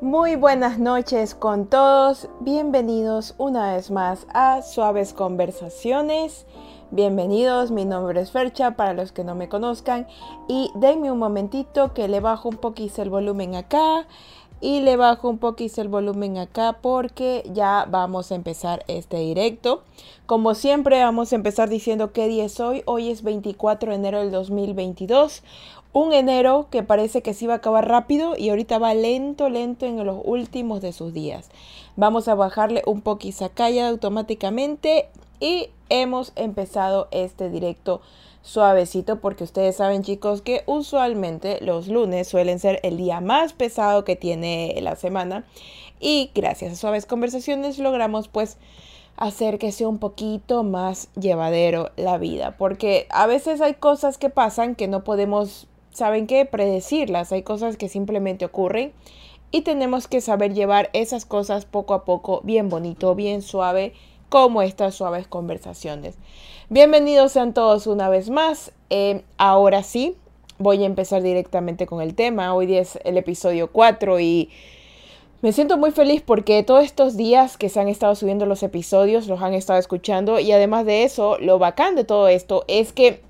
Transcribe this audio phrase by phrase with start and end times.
[0.00, 6.46] Muy buenas noches con todos, bienvenidos una vez más a Suaves Conversaciones.
[6.90, 10.06] Bienvenidos, mi nombre es Fercha para los que no me conozcan.
[10.48, 14.06] Y denme un momentito que le bajo un poquito el volumen acá
[14.60, 19.82] y le bajo un poquito el volumen acá porque ya vamos a empezar este directo.
[20.26, 22.82] Como siempre vamos a empezar diciendo qué día es hoy.
[22.84, 25.42] Hoy es 24 de enero del 2022.
[25.92, 29.86] Un enero que parece que se iba a acabar rápido y ahorita va lento, lento
[29.86, 31.50] en los últimos de sus días.
[31.96, 35.08] Vamos a bajarle un poquito acá ya automáticamente
[35.40, 38.02] y hemos empezado este directo
[38.42, 44.04] suavecito porque ustedes saben chicos que usualmente los lunes suelen ser el día más pesado
[44.04, 45.44] que tiene la semana.
[46.00, 48.56] Y gracias a suaves conversaciones logramos pues
[49.16, 52.56] hacer que sea un poquito más llevadero la vida.
[52.56, 57.32] Porque a veces hay cosas que pasan que no podemos saben qué predecirlas.
[57.32, 58.92] Hay cosas que simplemente ocurren
[59.50, 63.92] y tenemos que saber llevar esas cosas poco a poco bien bonito bien suave
[64.30, 66.14] como estas suaves conversaciones.
[66.70, 68.72] Bienvenidos sean todos una vez más.
[68.88, 70.16] Eh, ahora sí,
[70.58, 72.54] voy a empezar directamente con el tema.
[72.54, 74.48] Hoy es el episodio 4 y
[75.42, 79.26] me siento muy feliz porque todos estos días que se han estado subiendo los episodios
[79.26, 83.22] los han estado escuchando y además de eso, lo bacán de todo esto es que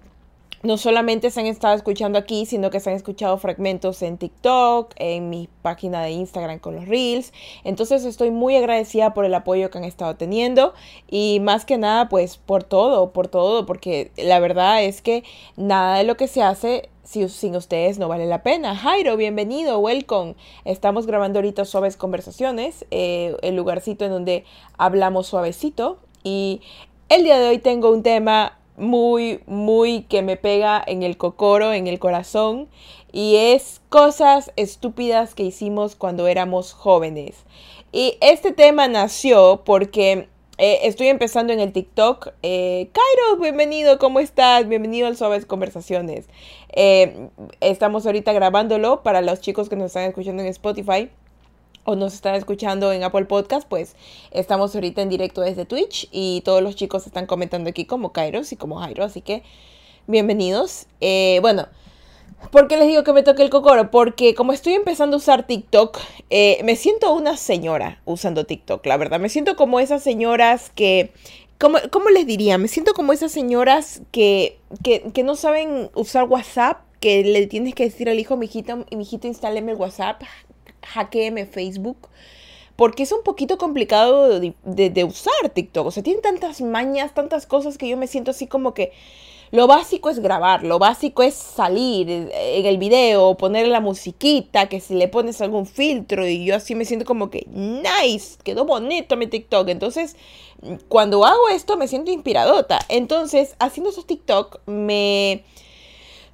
[0.62, 4.92] no solamente se han estado escuchando aquí, sino que se han escuchado fragmentos en TikTok,
[4.96, 7.32] en mi página de Instagram con los Reels.
[7.64, 10.74] Entonces estoy muy agradecida por el apoyo que han estado teniendo
[11.08, 15.24] y más que nada pues por todo, por todo, porque la verdad es que
[15.56, 18.76] nada de lo que se hace si, sin ustedes no vale la pena.
[18.76, 20.36] Jairo, bienvenido, welcome.
[20.64, 24.44] Estamos grabando ahorita Suaves Conversaciones, eh, el lugarcito en donde
[24.76, 26.60] hablamos suavecito y
[27.08, 31.72] el día de hoy tengo un tema muy, muy que me pega en el cocoro,
[31.72, 32.68] en el corazón,
[33.12, 37.44] y es cosas estúpidas que hicimos cuando éramos jóvenes.
[37.92, 42.32] Y este tema nació porque eh, estoy empezando en el TikTok.
[42.42, 44.68] Eh, Cairo, bienvenido, ¿cómo estás?
[44.68, 46.26] Bienvenido al Suaves Conversaciones.
[46.72, 47.28] Eh,
[47.60, 51.10] estamos ahorita grabándolo para los chicos que nos están escuchando en Spotify
[51.84, 53.96] o nos están escuchando en Apple Podcast, pues
[54.30, 58.52] estamos ahorita en directo desde Twitch y todos los chicos están comentando aquí como Kairos
[58.52, 59.42] y como Jairo, así que
[60.06, 60.86] bienvenidos.
[61.00, 61.68] Eh, bueno,
[62.50, 63.90] ¿por qué les digo que me toque el cocoro?
[63.90, 65.98] Porque como estoy empezando a usar TikTok,
[66.30, 69.20] eh, me siento una señora usando TikTok, la verdad.
[69.20, 71.12] Me siento como esas señoras que...
[71.58, 72.56] ¿Cómo, ¿Cómo, les diría?
[72.56, 77.74] Me siento como esas señoras que, que, que no saben usar WhatsApp que le tienes
[77.74, 80.22] que decir al hijo, mijito, mijito, instáleme el WhatsApp,
[80.82, 82.08] hackeeme Facebook.
[82.76, 85.86] Porque es un poquito complicado de, usar TikTok.
[85.86, 88.92] O sea, tiene tantas mañas, tantas cosas que yo me siento así como que
[89.50, 94.78] lo básico es grabar, lo básico es salir en el video, poner la musiquita, que
[94.78, 99.16] si le pones algún filtro y yo así me siento como que nice, quedó bonito
[99.16, 99.68] mi TikTok.
[99.68, 100.16] Entonces,
[100.88, 102.78] cuando hago esto me siento inspiradota.
[102.88, 105.42] Entonces, haciendo esos TikTok me,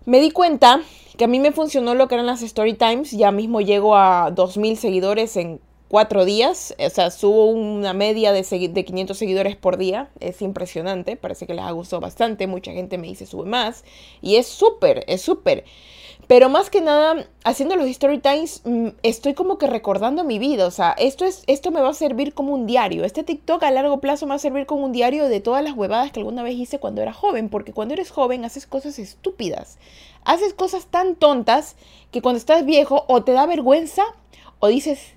[0.05, 0.83] me di cuenta
[1.17, 3.11] que a mí me funcionó lo que eran las story times.
[3.13, 6.75] Ya mismo llego a 2.000 seguidores en cuatro días.
[6.79, 10.11] O sea, subo una media de, de 500 seguidores por día.
[10.21, 11.17] Es impresionante.
[11.17, 12.47] Parece que les ha gustado bastante.
[12.47, 13.85] Mucha gente me dice sube más.
[14.21, 15.65] Y es súper, es súper.
[16.27, 20.67] Pero más que nada, haciendo los story times, mm, estoy como que recordando mi vida.
[20.67, 23.05] O sea, esto, es, esto me va a servir como un diario.
[23.05, 25.75] Este TikTok a largo plazo me va a servir como un diario de todas las
[25.75, 27.49] huevadas que alguna vez hice cuando era joven.
[27.49, 29.79] Porque cuando eres joven haces cosas estúpidas.
[30.27, 31.77] Haces cosas tan tontas
[32.11, 34.03] que cuando estás viejo o te da vergüenza
[34.59, 35.15] o dices,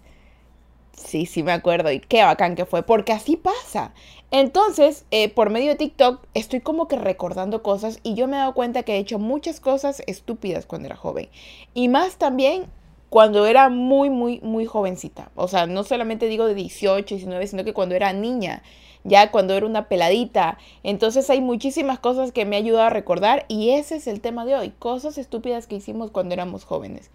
[0.94, 2.84] sí, sí me acuerdo y qué bacán que fue.
[2.84, 3.94] Porque así pasa.
[4.31, 8.40] Entonces, eh, por medio de TikTok, estoy como que recordando cosas y yo me he
[8.40, 11.30] dado cuenta que he hecho muchas cosas estúpidas cuando era joven.
[11.74, 12.68] Y más también
[13.09, 15.31] cuando era muy, muy, muy jovencita.
[15.36, 18.62] O sea, no solamente digo de 18, 19, sino que cuando era niña,
[19.03, 20.57] ya cuando era una peladita.
[20.83, 24.46] Entonces hay muchísimas cosas que me han ayudado a recordar y ese es el tema
[24.46, 27.09] de hoy, cosas estúpidas que hicimos cuando éramos jóvenes.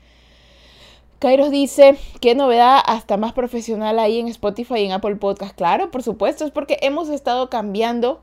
[1.18, 5.56] Kairos dice, qué novedad, hasta más profesional ahí en Spotify y en Apple Podcast.
[5.56, 8.20] Claro, por supuesto, es porque hemos estado cambiando.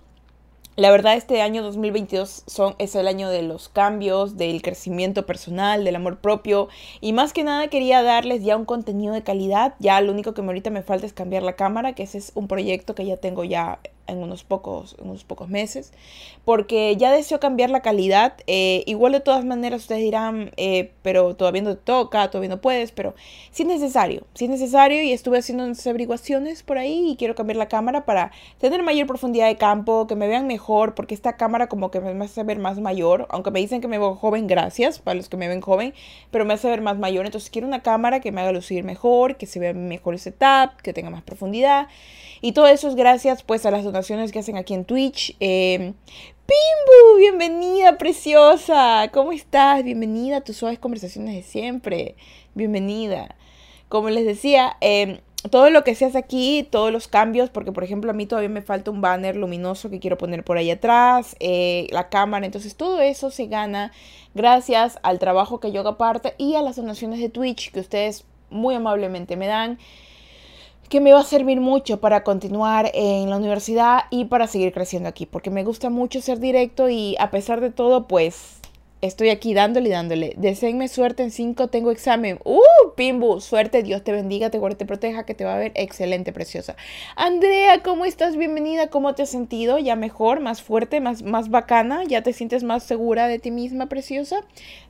[0.78, 5.84] La verdad, este año 2022 son, es el año de los cambios, del crecimiento personal,
[5.84, 6.70] del amor propio.
[7.02, 9.76] Y más que nada quería darles ya un contenido de calidad.
[9.80, 12.48] Ya lo único que ahorita me falta es cambiar la cámara, que ese es un
[12.48, 15.94] proyecto que ya tengo ya en unos pocos, unos pocos meses,
[16.46, 18.34] porque ya deseo cambiar la calidad.
[18.48, 22.62] Eh, igual de todas maneras ustedes dirán, eh, pero todavía no te toca, todavía no
[22.62, 23.16] puedes, pero
[23.52, 27.36] si es necesario, si es necesario y estuve haciendo unas averiguaciones por ahí y quiero
[27.36, 31.38] cambiar la cámara para tener mayor profundidad de campo, que me vean mejor, porque esta
[31.38, 34.48] cámara como que me hace ver más mayor, aunque me dicen que me veo joven,
[34.48, 35.94] gracias para los que me ven joven,
[36.32, 39.38] pero me hace ver más mayor, entonces quiero una cámara que me haga lucir mejor,
[39.38, 41.88] que se vea mejor el setup, que tenga más profundidad.
[42.44, 45.36] Y todo eso es gracias pues a las donaciones que hacen aquí en Twitch.
[45.40, 45.94] Eh,
[46.48, 49.10] Pimbu, bienvenida preciosa.
[49.14, 49.84] ¿Cómo estás?
[49.84, 52.16] Bienvenida a tus suaves conversaciones de siempre.
[52.56, 53.36] Bienvenida.
[53.90, 55.20] Como les decía, em,
[55.52, 58.50] todo lo que se hace aquí, todos los cambios, porque por ejemplo a mí todavía
[58.50, 62.76] me falta un banner luminoso que quiero poner por ahí atrás, eh, la cámara, entonces
[62.76, 63.92] todo eso se gana
[64.34, 68.26] gracias al trabajo que yo hago aparte y a las donaciones de Twitch que ustedes
[68.50, 69.78] muy amablemente me dan
[70.92, 75.08] que me va a servir mucho para continuar en la universidad y para seguir creciendo
[75.08, 78.61] aquí, porque me gusta mucho ser directo y a pesar de todo, pues
[79.02, 80.34] estoy aquí dándole y dándole.
[80.38, 82.40] Deseenme suerte en 5, tengo examen.
[82.46, 82.62] ¡Uh!
[82.96, 86.32] Pimbu, suerte, Dios te bendiga, te guarde, te proteja, que te va a ver excelente,
[86.32, 86.76] preciosa.
[87.16, 88.38] Andrea, ¿cómo estás?
[88.38, 89.80] Bienvenida, ¿cómo te has sentido?
[89.80, 92.04] ¿Ya mejor, más fuerte, más, más bacana?
[92.04, 94.42] ¿Ya te sientes más segura de ti misma, preciosa?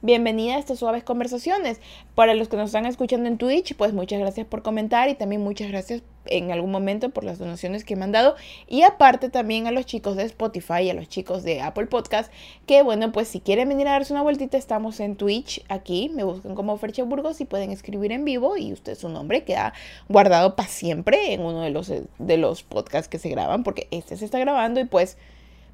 [0.02, 1.80] Bienvenida a estas suaves conversaciones.
[2.16, 5.42] Para los que nos están escuchando en Twitch, pues muchas gracias por comentar y también
[5.42, 8.36] muchas gracias en algún momento por las donaciones que me han dado
[8.68, 12.32] y aparte también a los chicos de Spotify y a los chicos de Apple Podcast
[12.66, 16.24] que bueno pues si quieren venir a darse una vueltita estamos en Twitch aquí me
[16.24, 19.74] buscan como Ferche Burgos y pueden escribir en vivo y usted su nombre queda
[20.10, 24.16] guardado para siempre en uno de los, de los podcasts que se graban porque este
[24.18, 25.18] se está grabando y pues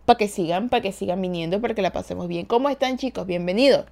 [0.07, 2.45] para que sigan, para que sigan viniendo, para que la pasemos bien.
[2.45, 3.27] ¿Cómo están chicos?
[3.27, 3.87] Bienvenidos.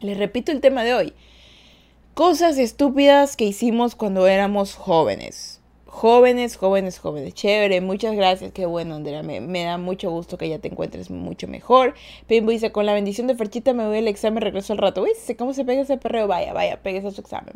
[0.00, 1.12] Les repito el tema de hoy.
[2.14, 5.55] Cosas estúpidas que hicimos cuando éramos jóvenes
[5.96, 7.32] jóvenes, jóvenes, jóvenes.
[7.32, 8.52] Chévere, muchas gracias.
[8.52, 9.22] Qué bueno, Andrea.
[9.22, 11.94] Me, da mucho gusto que ya te encuentres mucho mejor.
[12.26, 15.02] Pimbo dice, con la bendición de Ferchita me voy al examen, regreso al rato.
[15.02, 16.26] Uy, ¿cómo se pega ese perreo?
[16.26, 17.54] Vaya, vaya, pegues a su examen.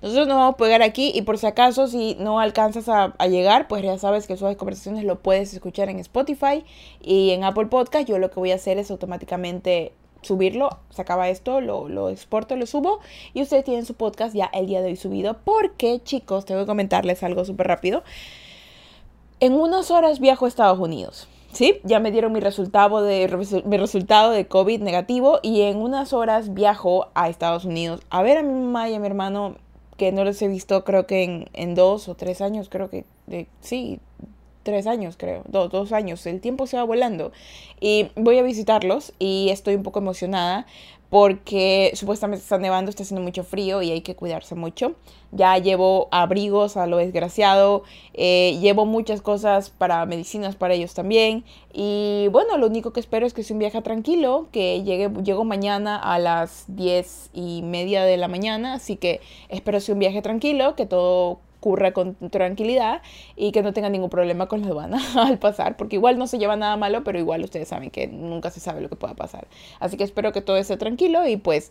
[0.00, 3.68] Nosotros nos vamos a pegar aquí y por si acaso, si no alcanzas a, llegar,
[3.68, 6.64] pues ya sabes que sus conversaciones lo puedes escuchar en Spotify
[7.02, 8.08] y en Apple Podcast.
[8.08, 9.92] Yo lo que voy a hacer es automáticamente
[10.22, 13.00] subirlo, se acaba esto, lo, lo, exporto, lo subo
[13.34, 16.66] y ustedes tienen su podcast ya el día de hoy subido porque chicos, tengo que
[16.66, 18.02] comentarles algo súper rápido.
[19.40, 21.28] En unas horas viajo a Estados Unidos.
[21.52, 26.14] Sí, ya me dieron mi resultado de, mi resultado de COVID negativo y en unas
[26.14, 29.56] horas viajo a Estados Unidos a ver a mi mamá y a mi hermano
[29.98, 33.04] que no los he visto creo que en, en dos o tres años, creo que
[33.60, 34.00] sí,
[34.62, 37.32] tres años, creo, dos, dos años, el tiempo se va volando.
[37.80, 40.66] Y voy a visitarlos y estoy un poco emocionada
[41.12, 44.94] porque supuestamente está nevando, está haciendo mucho frío y hay que cuidarse mucho.
[45.30, 47.82] Ya llevo abrigos a lo desgraciado,
[48.14, 51.44] eh, llevo muchas cosas para medicinas para ellos también.
[51.70, 55.44] Y bueno, lo único que espero es que sea un viaje tranquilo, que llegue, llego
[55.44, 59.20] mañana a las diez y media de la mañana, así que
[59.50, 63.02] espero sea un viaje tranquilo, que todo ocurra con tranquilidad
[63.36, 66.38] y que no tenga ningún problema con la aduana al pasar, porque igual no se
[66.38, 69.46] lleva nada malo, pero igual ustedes saben que nunca se sabe lo que pueda pasar.
[69.78, 71.70] Así que espero que todo esté tranquilo y pues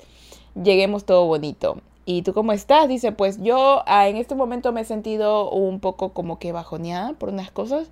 [0.55, 1.81] lleguemos todo bonito.
[2.05, 2.88] ¿Y tú cómo estás?
[2.88, 7.13] Dice, pues yo ah, en este momento me he sentido un poco como que bajoneada
[7.13, 7.89] por unas cosas,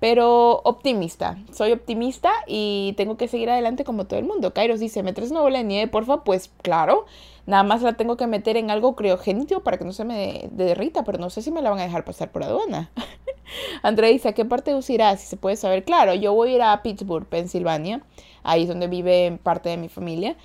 [0.00, 1.38] pero optimista.
[1.52, 4.52] Soy optimista y tengo que seguir adelante como todo el mundo.
[4.52, 6.24] Kairos dice, ¿me traes una bola de porfa?
[6.24, 7.06] Pues claro,
[7.46, 11.04] nada más la tengo que meter en algo criogénico para que no se me derrita,
[11.04, 12.90] pero no sé si me la van a dejar pasar por aduana.
[13.82, 15.20] Andrea dice, ¿a qué parte irás?
[15.20, 15.84] Si se puede saber.
[15.84, 18.02] Claro, yo voy a ir a Pittsburgh, Pensilvania.
[18.42, 20.36] Ahí es donde vive parte de mi familia.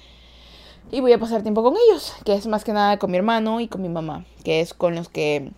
[0.92, 3.60] Y voy a pasar tiempo con ellos, que es más que nada con mi hermano
[3.60, 5.52] y con mi mamá, que es con los que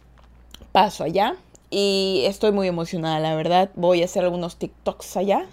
[0.71, 1.35] paso allá.
[1.69, 3.69] Y estoy muy emocionada, la verdad.
[3.75, 5.45] Voy a hacer algunos TikToks allá.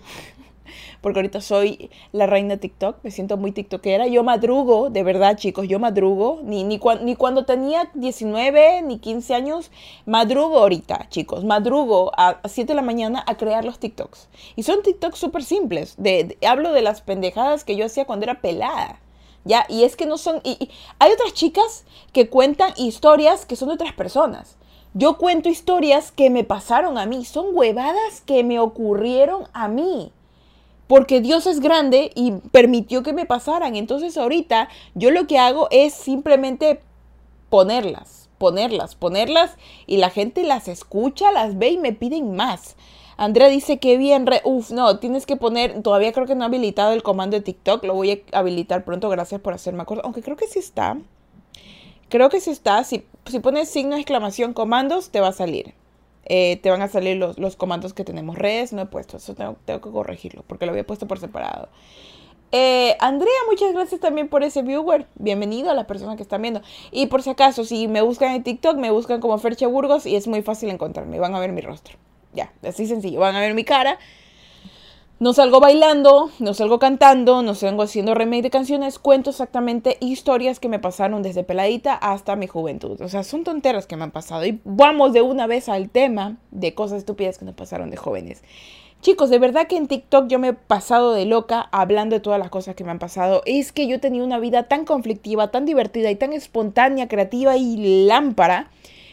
[1.06, 2.96] Porque ahorita soy la reina TikTok.
[3.04, 4.08] Me siento muy TikTokera.
[4.08, 5.68] Yo madrugo, de verdad, chicos.
[5.68, 6.40] Yo madrugo.
[6.42, 9.70] Ni, ni, ni cuando tenía 19 ni 15 años.
[10.04, 11.44] Madrugo ahorita, chicos.
[11.44, 14.26] Madrugo a, 7 de la mañana a crear los TikToks.
[14.56, 15.94] Y son TikToks súper simples.
[15.96, 18.98] De, hablo de las pendejadas que yo hacía cuando era pelada.
[19.44, 19.64] ¿Ya?
[19.68, 20.40] Y es que no son...
[20.42, 24.56] y hay otras chicas que cuentan historias que son de otras personas.
[24.92, 30.10] Yo cuento historias que me pasaron a mí, son huevadas que me ocurrieron a mí.
[30.86, 33.76] Porque Dios es grande y permitió que me pasaran.
[33.76, 36.80] Entonces ahorita yo lo que hago es simplemente
[37.50, 42.76] ponerlas, ponerlas, ponerlas y la gente las escucha, las ve y me piden más.
[43.16, 46.46] Andrea dice que bien, re uf, no, tienes que poner, todavía creo que no he
[46.46, 50.22] habilitado el comando de TikTok, lo voy a habilitar pronto, gracias por hacerme acuerdo, aunque
[50.22, 50.98] creo que sí está.
[52.08, 55.74] Creo que sí está, si, si pones signo de exclamación comandos, te va a salir.
[56.26, 58.36] Eh, te van a salir los, los, comandos que tenemos.
[58.36, 61.68] Redes no he puesto, eso tengo, tengo que corregirlo porque lo había puesto por separado.
[62.52, 65.06] Eh, Andrea, muchas gracias también por ese viewer.
[65.16, 66.62] Bienvenido a las personas que están viendo.
[66.90, 70.16] Y por si acaso, si me buscan en TikTok, me buscan como Fercha Burgos y
[70.16, 71.18] es muy fácil encontrarme.
[71.18, 71.96] Van a ver mi rostro.
[72.32, 73.20] Ya, así sencillo.
[73.20, 73.98] Van a ver mi cara.
[75.18, 80.60] No salgo bailando, no salgo cantando, no salgo haciendo remake de canciones, cuento exactamente historias
[80.60, 83.00] que me pasaron desde peladita hasta mi juventud.
[83.00, 84.44] O sea, son tonteras que me han pasado.
[84.44, 88.42] Y vamos de una vez al tema de cosas estúpidas que nos pasaron de jóvenes.
[89.00, 92.38] Chicos, de verdad que en TikTok yo me he pasado de loca hablando de todas
[92.38, 93.40] las cosas que me han pasado.
[93.46, 98.04] Es que yo tenía una vida tan conflictiva, tan divertida y tan espontánea, creativa y
[98.04, 98.70] lámpara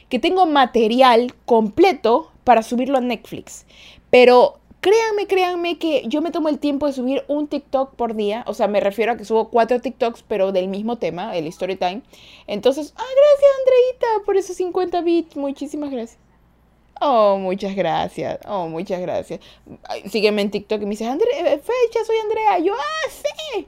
[0.10, 3.66] que tengo material completo para subirlo a Netflix.
[4.10, 8.44] Pero créanme, créanme que yo me tomo el tiempo de subir un TikTok por día.
[8.48, 11.78] O sea, me refiero a que subo cuatro TikToks, pero del mismo tema, el story
[11.78, 12.02] time.
[12.48, 15.38] Entonces, ah, gracias Andreita por esos 50 bits.
[15.38, 16.20] Muchísimas gracias.
[17.00, 18.40] Oh, muchas gracias.
[18.46, 19.40] Oh, muchas gracias.
[20.12, 22.60] sígueme en TikTok y me dices, Andrea, eh, fecha, soy Andrea.
[22.60, 23.68] Yo, ah, sí.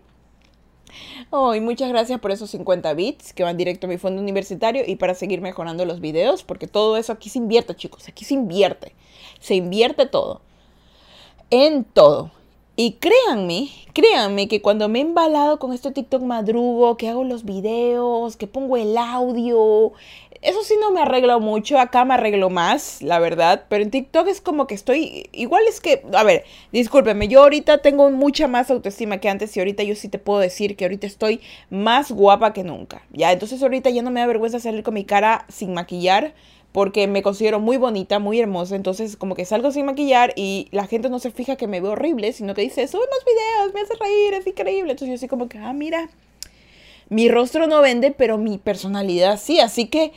[1.29, 4.83] Oh, y muchas gracias por esos 50 bits que van directo a mi fondo universitario
[4.85, 8.05] y para seguir mejorando los videos, porque todo eso aquí se invierte, chicos.
[8.09, 8.93] Aquí se invierte.
[9.39, 10.41] Se invierte todo.
[11.49, 12.31] En todo.
[12.75, 17.45] Y créanme, créanme que cuando me he embalado con este TikTok madrugo, que hago los
[17.45, 19.93] videos, que pongo el audio,
[20.41, 24.27] eso sí no me arreglo mucho, acá me arreglo más, la verdad, pero en TikTok
[24.27, 28.69] es como que estoy, igual es que, a ver, discúlpeme, yo ahorita tengo mucha más
[28.69, 32.51] autoestima que antes y ahorita yo sí te puedo decir que ahorita estoy más guapa
[32.51, 35.73] que nunca, ya, entonces ahorita ya no me da vergüenza salir con mi cara sin
[35.73, 36.33] maquillar
[36.75, 40.85] porque me considero muy bonita, muy hermosa, entonces como que salgo sin maquillar y la
[40.85, 43.81] gente no se fija que me veo horrible, sino que dice, sube más videos, me
[43.81, 46.09] hace reír, es increíble, entonces yo así como que, ah, mira,
[47.09, 50.11] mi rostro no vende, pero mi personalidad sí, así que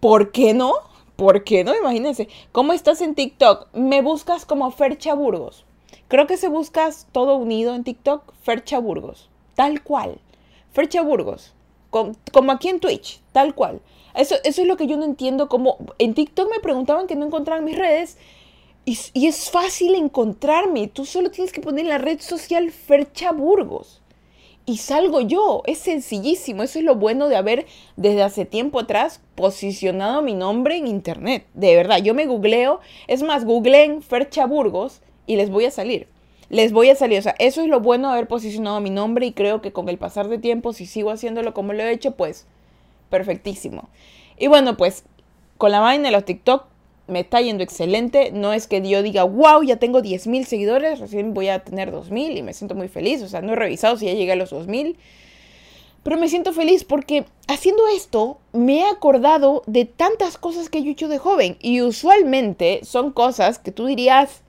[0.00, 0.72] ¿Por qué no?
[1.16, 1.76] ¿Por qué no?
[1.76, 2.28] Imagínense.
[2.52, 3.68] ¿Cómo estás en TikTok?
[3.74, 5.66] Me buscas como Fercha Burgos.
[6.08, 9.28] Creo que se buscas todo unido en TikTok, Fercha Burgos.
[9.54, 10.18] Tal cual.
[10.72, 11.52] Fercha Burgos.
[11.90, 13.82] como aquí en Twitch, tal cual.
[14.14, 15.48] Eso, eso es lo que yo no entiendo.
[15.48, 18.18] Como en TikTok me preguntaban que no encontraban mis redes.
[18.84, 20.88] Y, y es fácil encontrarme.
[20.88, 24.00] Tú solo tienes que poner la red social Fercha Burgos
[24.70, 25.62] y salgo yo.
[25.66, 26.62] Es sencillísimo.
[26.62, 31.44] Eso es lo bueno de haber desde hace tiempo atrás posicionado mi nombre en internet.
[31.54, 32.80] De verdad, yo me googleo.
[33.08, 36.06] Es más, googleen Fercha Burgos y les voy a salir.
[36.50, 37.18] Les voy a salir.
[37.18, 39.88] O sea, eso es lo bueno de haber posicionado mi nombre y creo que con
[39.88, 42.46] el pasar de tiempo, si sigo haciéndolo como lo he hecho, pues
[43.10, 43.90] perfectísimo.
[44.38, 45.04] Y bueno, pues
[45.58, 46.64] con la vaina de los TikTok
[47.06, 48.30] me está yendo excelente.
[48.32, 52.38] No es que yo diga, wow, ya tengo 10.000 seguidores, recién voy a tener 2.000
[52.38, 53.22] y me siento muy feliz.
[53.22, 54.96] O sea, no he revisado si ya llegué a los 2.000.
[56.02, 60.88] Pero me siento feliz porque haciendo esto me he acordado de tantas cosas que yo
[60.88, 61.58] he hecho de joven.
[61.60, 64.42] Y usualmente son cosas que tú dirías,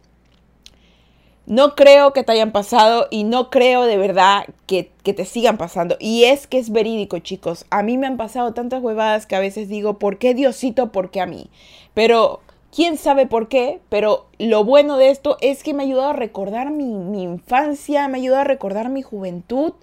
[1.51, 5.57] no creo que te hayan pasado y no creo de verdad que, que, te sigan
[5.57, 5.97] pasando.
[5.99, 7.65] Y es que es verídico, chicos.
[7.69, 10.93] A mí me han pasado tantas huevadas que a veces digo, ¿por qué Diosito?
[10.93, 11.49] ¿Por qué a mí?
[11.93, 12.39] Pero
[12.73, 16.13] quién sabe por qué, pero lo bueno de esto es que me ha ayudado a
[16.13, 19.73] recordar mi, infancia, me ha ayudado a recordar mi juventud,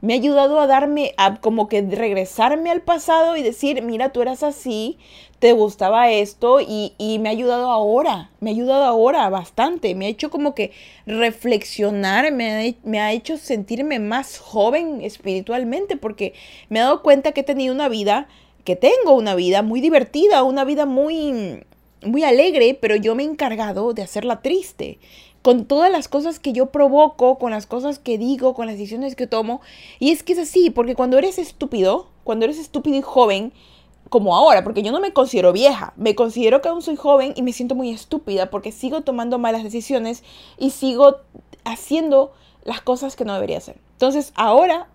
[0.00, 4.22] me ha ayudado a darme, a como que regresarme al pasado y decir, mira, tú
[4.22, 4.98] eras así,
[5.40, 10.06] te gustaba esto y, y me ha ayudado ahora, me ha ayudado ahora bastante, me
[10.06, 10.70] ha hecho como que
[11.04, 16.32] reflexionar, me ha, me ha hecho sentirme más joven espiritualmente porque
[16.68, 18.28] me he dado cuenta que he tenido una vida
[18.64, 21.64] que tengo una vida muy divertida, una vida muy
[22.06, 24.98] muy alegre, pero yo me he encargado de hacerla triste.
[25.42, 29.14] Con todas las cosas que yo provoco, con las cosas que digo, con las decisiones
[29.14, 29.60] que tomo.
[30.00, 33.52] Y es que es así, porque cuando eres estúpido, cuando eres estúpido y joven,
[34.08, 37.42] como ahora, porque yo no me considero vieja, me considero que aún soy joven y
[37.42, 40.22] me siento muy estúpida porque sigo tomando malas decisiones
[40.58, 41.16] y sigo
[41.64, 42.32] haciendo
[42.64, 43.78] las cosas que no debería hacer.
[43.92, 44.88] Entonces ahora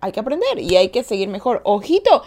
[0.00, 1.62] hay que aprender y hay que seguir mejor.
[1.64, 2.22] Ojito,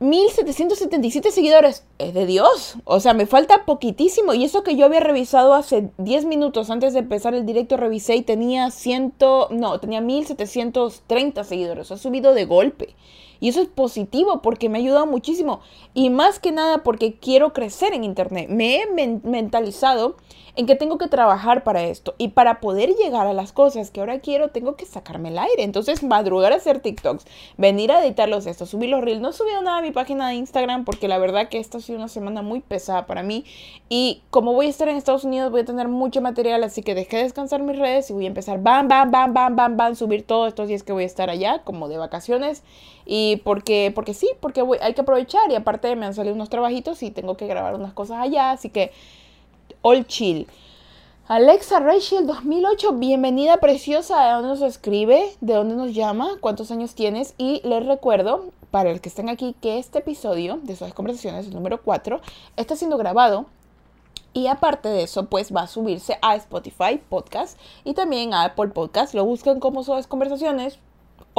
[0.00, 1.84] 1777 seguidores.
[1.98, 2.76] Es de Dios.
[2.84, 4.34] O sea, me falta poquitísimo.
[4.34, 8.16] Y eso que yo había revisado hace 10 minutos antes de empezar el directo, revisé
[8.16, 9.14] y tenía 100,
[9.50, 11.92] no, tenía 1730 seguidores.
[11.92, 12.96] Ha subido de golpe.
[13.40, 15.60] Y eso es positivo porque me ha ayudado muchísimo.
[15.94, 18.48] Y más que nada porque quiero crecer en Internet.
[18.48, 18.86] Me he
[19.22, 20.16] mentalizado
[20.56, 22.14] en que tengo que trabajar para esto.
[22.18, 25.62] Y para poder llegar a las cosas que ahora quiero, tengo que sacarme el aire.
[25.62, 27.24] Entonces, madrugar a hacer TikToks,
[27.56, 29.20] venir a editarlos estos, subir los reels.
[29.20, 31.80] No he subido nada a mi página de Instagram porque la verdad que esta ha
[31.80, 33.44] sido una semana muy pesada para mí.
[33.88, 36.62] Y como voy a estar en Estados Unidos, voy a tener mucho material.
[36.64, 39.76] Así que dejé descansar mis redes y voy a empezar bam, bam, bam, bam, bam,
[39.76, 42.62] bam, subir todos estos días que voy a estar allá, como de vacaciones
[43.06, 45.50] Y porque, porque sí, porque hay que aprovechar.
[45.50, 48.52] Y aparte me han salido unos trabajitos y tengo que grabar unas cosas allá.
[48.52, 48.92] Así que,
[49.82, 50.46] all chill.
[51.28, 54.24] Alexa Rachel 2008, bienvenida preciosa.
[54.24, 55.36] ¿De dónde nos escribe?
[55.40, 56.36] ¿De dónde nos llama?
[56.40, 57.34] ¿Cuántos años tienes?
[57.38, 61.54] Y les recuerdo, para el que estén aquí, que este episodio de Suaves Conversaciones, el
[61.54, 62.20] número 4,
[62.56, 63.46] está siendo grabado
[64.32, 68.68] y aparte de eso, pues va a subirse a Spotify Podcast y también a Apple
[68.68, 69.14] Podcast.
[69.14, 70.78] Lo buscan como Suaves Conversaciones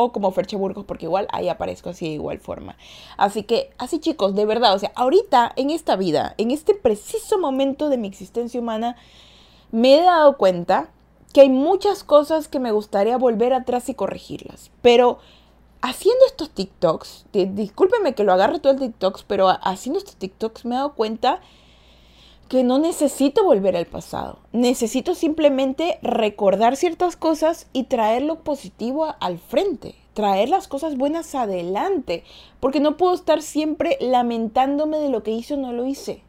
[0.03, 2.77] o como Ferche Burgos, porque igual ahí aparezco así de igual forma.
[3.17, 7.37] Así que, así chicos, de verdad, o sea, ahorita en esta vida, en este preciso
[7.39, 8.95] momento de mi existencia humana,
[9.71, 10.89] me he dado cuenta
[11.33, 14.71] que hay muchas cosas que me gustaría volver atrás y corregirlas.
[14.81, 15.19] Pero
[15.81, 20.75] haciendo estos TikToks, discúlpeme que lo agarre todo el TikToks, pero haciendo estos TikToks me
[20.75, 21.41] he dado cuenta
[22.51, 24.39] que no necesito volver al pasado.
[24.51, 31.33] Necesito simplemente recordar ciertas cosas y traer lo positivo al frente, traer las cosas buenas
[31.33, 32.25] adelante,
[32.59, 36.23] porque no puedo estar siempre lamentándome de lo que hice o no lo hice.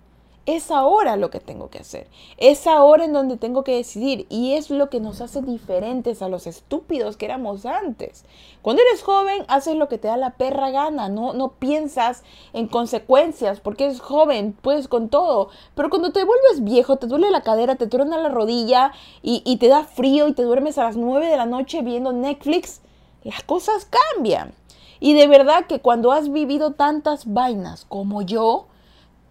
[0.44, 2.08] Es ahora lo que tengo que hacer.
[2.36, 4.26] Es ahora en donde tengo que decidir.
[4.28, 8.24] Y es lo que nos hace diferentes a los estúpidos que éramos antes.
[8.60, 11.08] Cuando eres joven, haces lo que te da la perra gana.
[11.08, 15.48] No, no piensas en consecuencias porque eres joven, puedes con todo.
[15.76, 19.58] Pero cuando te vuelves viejo, te duele la cadera, te truena la rodilla y, y
[19.58, 22.80] te da frío y te duermes a las 9 de la noche viendo Netflix,
[23.22, 24.54] las cosas cambian.
[24.98, 28.66] Y de verdad que cuando has vivido tantas vainas como yo,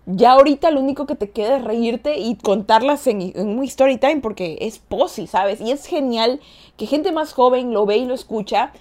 [0.06, 4.18] ya ahorita lo único que te queda es reírte y contarlas en, un story time
[4.18, 5.62] porque es posi, ¿sabes?
[5.62, 6.40] Y es genial
[6.78, 8.72] que gente más joven lo ve y lo escucha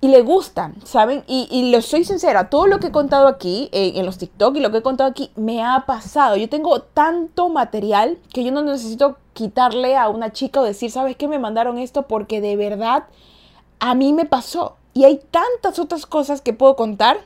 [0.00, 1.24] y le gusta, ¿saben?
[1.26, 4.56] Y, y lo soy sincera, todo lo que he contado aquí eh, en los TikTok
[4.56, 6.36] y lo que he contado aquí me ha pasado.
[6.36, 11.16] Yo tengo tanto material que yo no necesito quitarle a una chica o decir, ¿sabes
[11.16, 11.28] qué?
[11.28, 13.04] Me mandaron esto porque de verdad
[13.78, 14.76] a mí me pasó.
[14.92, 17.18] Y hay tantas otras cosas que puedo contar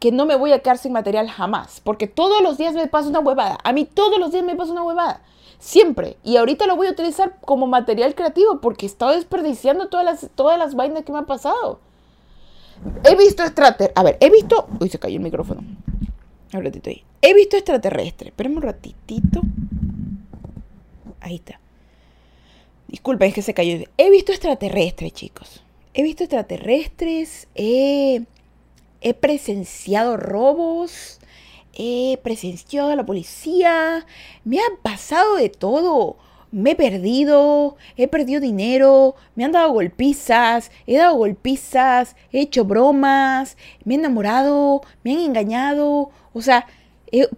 [0.00, 3.10] que no me voy a quedar sin material jamás, porque todos los días me pasa
[3.10, 3.58] una huevada.
[3.62, 5.22] A mí todos los días me pasa una huevada.
[5.58, 6.16] Siempre.
[6.24, 10.30] Y ahorita lo voy a utilizar como material creativo porque he estado desperdiciando todas las,
[10.34, 11.80] todas las vainas que me han pasado.
[13.04, 13.92] He visto extraterrestre.
[13.94, 14.66] A ver, he visto.
[14.80, 15.62] Uy, se cayó el micrófono.
[16.52, 17.04] Un ratito ahí.
[17.20, 18.30] He visto extraterrestre.
[18.30, 19.42] Espérame un ratitito.
[21.20, 21.60] Ahí está.
[22.88, 23.84] Disculpen, es que se cayó.
[23.98, 25.62] He visto extraterrestres, chicos.
[25.92, 27.48] He visto extraterrestres.
[27.54, 28.24] He
[29.00, 31.18] he presenciado robos,
[31.72, 34.06] he presenciado a la policía,
[34.44, 36.16] me ha pasado de todo.
[36.52, 42.64] Me he perdido, he perdido dinero, me han dado golpizas, he dado golpizas, he hecho
[42.64, 46.10] bromas, me he enamorado, me han engañado.
[46.32, 46.66] O sea,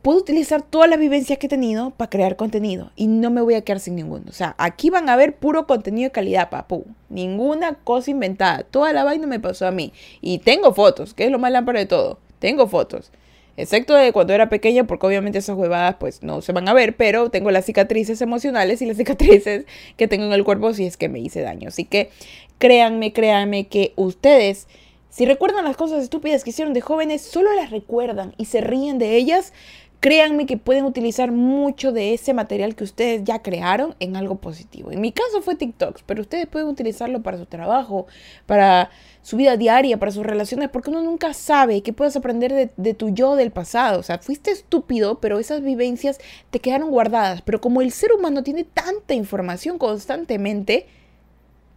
[0.03, 3.55] puedo utilizar todas las vivencias que he tenido para crear contenido y no me voy
[3.55, 4.25] a quedar sin ninguno.
[4.29, 6.85] O sea, aquí van a ver puro contenido de calidad, papu.
[7.09, 8.65] Ninguna cosa inventada.
[8.65, 9.93] Toda la vaina me pasó a mí.
[10.21, 12.19] Y tengo fotos, que es lo más lámpara de todo.
[12.39, 13.11] Tengo fotos.
[13.57, 16.97] Excepto de cuando era pequeña, porque obviamente esas huevadas pues no se van a ver,
[16.97, 20.97] pero tengo las cicatrices emocionales y las cicatrices que tengo en el cuerpo si es
[20.97, 21.69] que me hice daño.
[21.69, 22.11] Así que
[22.59, 24.69] créanme, créanme que ustedes
[25.13, 28.99] si recuerdan las cosas estúpidas que hicieron de jóvenes, solo las recuerdan y se ríen
[28.99, 29.53] de ellas,
[30.01, 34.91] créanme que pueden utilizar mucho de ese material que ustedes ya crearon en algo positivo.
[34.91, 38.07] En mi caso fue TikToks, pero ustedes pueden utilizarlo para su trabajo,
[38.47, 38.89] para
[39.21, 42.95] su vida diaria, para sus relaciones, porque uno nunca sabe qué puedes aprender de, de,
[42.95, 44.01] tu yo del pasado.
[44.01, 46.21] O sea, fuiste estúpido, pero esas vivencias
[46.51, 47.43] te quedaron guardadas.
[47.43, 50.87] Pero como el ser humano tiene tanta información constantemente,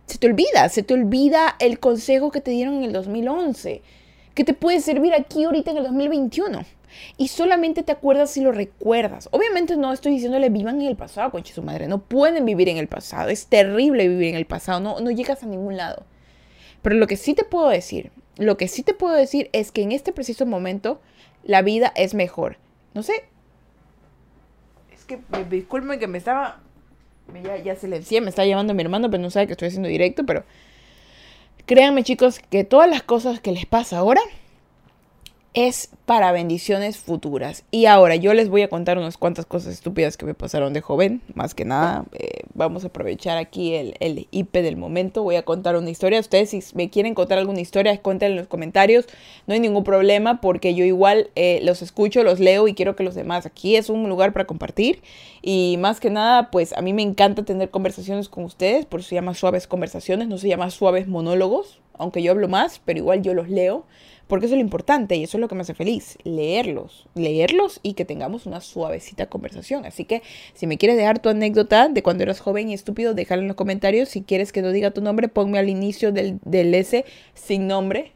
[0.05, 3.81] se te olvida, se te olvida el consejo que te dieron en el 2011,
[4.33, 6.65] que te puede servir aquí ahorita en el 2021.
[7.17, 9.27] Y solamente te acuerdas si lo recuerdas.
[9.31, 11.87] Obviamente no estoy diciéndole vivan en el pasado, conche su madre.
[11.87, 13.29] No pueden vivir en el pasado.
[13.29, 14.79] Es terrible vivir en el pasado.
[14.79, 16.05] No, no llegas a ningún lado.
[16.81, 19.81] Pero lo que sí te puedo decir, lo que sí te puedo decir es que
[19.81, 21.01] en este preciso momento
[21.43, 22.57] la vida es mejor.
[22.93, 23.25] No sé.
[24.93, 26.61] Es que disculpen que me estaba
[27.43, 30.25] ya, ya silencié, me está llamando mi hermano, pero no sabe que estoy haciendo directo,
[30.25, 30.43] pero
[31.65, 34.21] créanme chicos que todas las cosas que les pasa ahora
[35.55, 37.63] es para bendiciones futuras.
[37.71, 40.81] Y ahora yo les voy a contar unas cuantas cosas estúpidas que me pasaron de
[40.81, 41.21] joven.
[41.33, 45.23] Más que nada, eh, vamos a aprovechar aquí el, el, IP del momento.
[45.23, 46.19] Voy a contar una historia.
[46.19, 49.05] Ustedes si me quieren contar alguna historia, cuéntenla en los comentarios.
[49.47, 53.03] No hay ningún problema porque yo igual eh, los escucho, los leo y quiero que
[53.03, 53.45] los demás.
[53.45, 55.01] Aquí es un lugar para compartir.
[55.41, 58.85] Y más que nada, pues a mí me encanta tener conversaciones con ustedes.
[58.85, 62.81] Por eso se llama suaves conversaciones, no se llama suaves monólogos aunque yo hablo más,
[62.83, 63.85] pero igual yo los leo,
[64.27, 67.79] porque eso es lo importante y eso es lo que me hace feliz, leerlos, leerlos
[67.83, 69.85] y que tengamos una suavecita conversación.
[69.85, 73.43] Así que si me quieres dejar tu anécdota de cuando eras joven y estúpido, déjala
[73.43, 74.09] en los comentarios.
[74.09, 78.11] Si quieres que no diga tu nombre, ponme al inicio del, del S sin nombre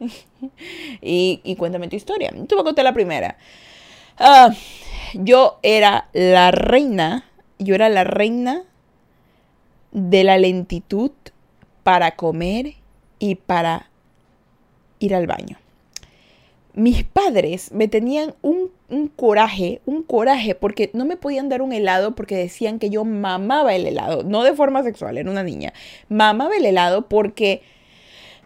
[1.00, 2.30] y, cuéntame tu historia.
[2.30, 3.36] Te voy a contar la primera.
[4.18, 4.50] Ah,
[5.14, 7.24] yo era la reina,
[7.58, 8.64] yo era la reina
[9.92, 11.12] de la lentitud
[11.84, 12.74] para comer
[13.20, 13.90] y para
[14.98, 15.59] ir al baño
[16.74, 18.70] mis padres me tenían un,
[19.16, 23.74] coraje, un coraje, porque no me podían dar un helado porque decían que yo mamaba
[23.74, 25.72] el helado, no de forma sexual, era una niña,
[26.08, 27.62] mamaba el helado porque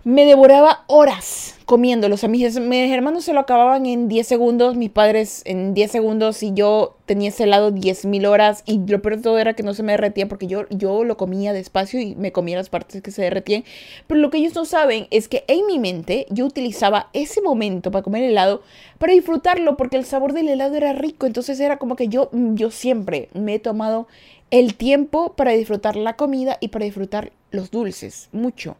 [0.04, 2.24] me devoraba horas comiéndolos.
[2.24, 6.42] A mis, mis hermanos se lo acababan en 10 segundos, mis padres en 10 segundos
[6.42, 9.72] y yo tenía ese helado 10.000 horas y lo peor de todo era que no
[9.72, 13.10] se me derretía porque yo, yo lo comía despacio y me comía las partes que
[13.10, 13.64] se derretían.
[14.06, 17.90] Pero lo que ellos no saben es que en mi mente yo utilizaba ese momento
[17.90, 18.62] para comer helado
[18.98, 21.26] para disfrutarlo porque el sabor del helado era rico.
[21.26, 24.06] Entonces era como que yo, yo siempre me he tomado
[24.54, 28.76] el tiempo para disfrutar la comida y para disfrutar los dulces, mucho.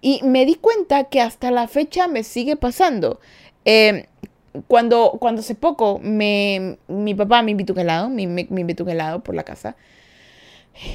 [0.00, 3.20] Y me di cuenta que hasta la fecha me sigue pasando.
[3.66, 4.04] Em,
[4.68, 9.20] cuando, cuando hace poco me, mi papá me invitó un helado, me, me, invitó helado
[9.20, 9.76] por la casa.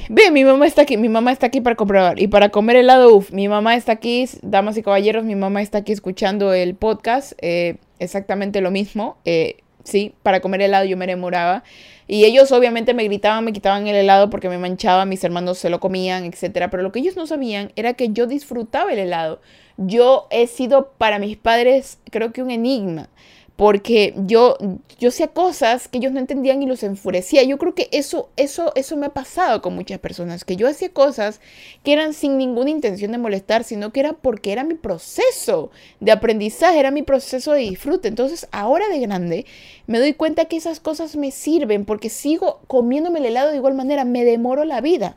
[0.08, 3.14] Ve, mi mamá está aquí, mi mamá está aquí para comprar y para comer helado,
[3.14, 7.34] uff, mi mamá está aquí, damas y caballeros, mi mamá está aquí escuchando el podcast,
[7.40, 11.62] eh, exactamente lo mismo, eh, sí, para comer helado yo me enamoraba.
[12.06, 15.70] Y ellos obviamente me gritaban, me quitaban el helado porque me manchaba, mis hermanos se
[15.70, 16.68] lo comían, etc.
[16.70, 19.40] Pero lo que ellos no sabían era que yo disfrutaba el helado.
[19.76, 23.08] Yo he sido para mis padres creo que un enigma
[23.56, 24.56] porque yo,
[24.98, 27.44] yo hacía cosas que ellos no entendían y los enfurecía.
[27.44, 30.88] Yo creo que eso, eso, eso me ha pasado con muchas personas, que yo hacía
[30.88, 31.40] cosas
[31.84, 36.10] que eran sin ninguna intención de molestar, sino que era porque era mi proceso de
[36.10, 38.08] aprendizaje, era mi proceso de disfrute.
[38.08, 39.46] Entonces, ahora de grande,
[39.86, 43.74] me doy cuenta que esas cosas me sirven porque sigo comiéndome el helado de igual
[43.74, 45.14] manera, me demoro la vida.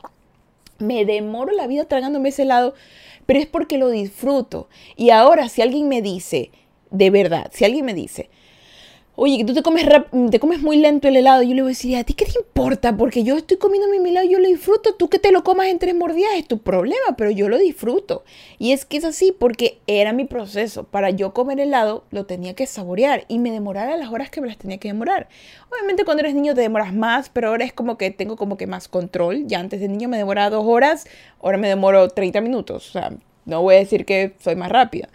[0.78, 2.74] Me demoro la vida tragándome ese helado,
[3.26, 4.68] pero es porque lo disfruto.
[4.94, 6.52] Y ahora, si alguien me dice,
[6.90, 8.30] de verdad, si alguien me dice,
[9.20, 9.84] oye, que tú te comes,
[10.30, 12.38] te comes muy lento el helado, yo le voy a decir, ¿a ti qué te
[12.38, 12.96] importa?
[12.96, 14.94] Porque yo estoy comiendo mi helado yo lo disfruto.
[14.94, 18.22] Tú que te lo comas en tres mordidas es tu problema, pero yo lo disfruto.
[18.58, 20.84] Y es que es así porque era mi proceso.
[20.84, 24.46] Para yo comer helado lo tenía que saborear y me demorara las horas que me
[24.46, 25.28] las tenía que demorar.
[25.68, 28.68] Obviamente cuando eres niño te demoras más, pero ahora es como que tengo como que
[28.68, 29.48] más control.
[29.48, 31.08] Ya antes de niño me demoraba dos horas,
[31.42, 32.88] ahora me demoro 30 minutos.
[32.90, 33.12] O sea,
[33.48, 35.08] no voy a decir que soy más rápida.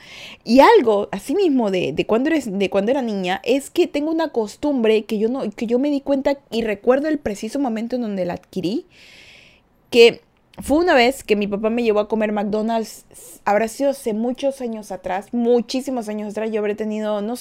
[0.44, 4.30] Y algo, así mismo, de, cuando, eres, de cuando era niña, es que tengo una
[4.30, 8.02] costumbre que yo, no, que yo me di cuenta y recuerdo el preciso momento en
[8.02, 8.88] donde la adquirí,
[9.92, 10.22] que
[10.62, 13.06] fue una vez que mi papá me llevó a comer McDonald's,
[13.46, 17.36] habrá sido hace muchos años atrás, muchísimos años atrás, yo habré tenido, no,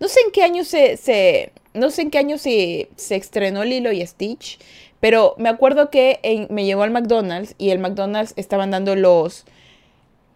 [0.00, 3.64] no sé en qué año se, se, no sé en qué año se, se estrenó
[3.64, 4.58] Lilo y Stitch,
[4.98, 9.44] pero me acuerdo que me llevó al McDonald's y el McDonald's estaban dando los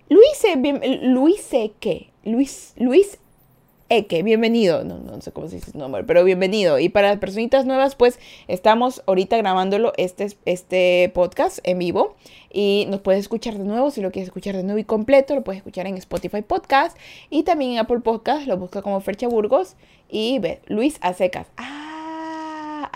[0.08, 0.80] Luis, bien,
[1.14, 3.18] Luis Eque, Luis, Luis
[3.88, 4.84] Eque, bienvenido.
[4.84, 6.78] No, no sé cómo se dice su nombre, pero bienvenido.
[6.78, 12.14] Y para las personitas nuevas, pues estamos ahorita grabándolo este, este podcast en vivo.
[12.52, 13.90] Y nos puedes escuchar de nuevo.
[13.90, 16.96] Si lo quieres escuchar de nuevo y completo, lo puedes escuchar en Spotify Podcast.
[17.28, 18.46] Y también en Apple Podcast.
[18.46, 19.74] Lo busca como Fercha Burgos.
[20.08, 21.48] Y ve, Luis Acecas.
[21.56, 21.85] Ah,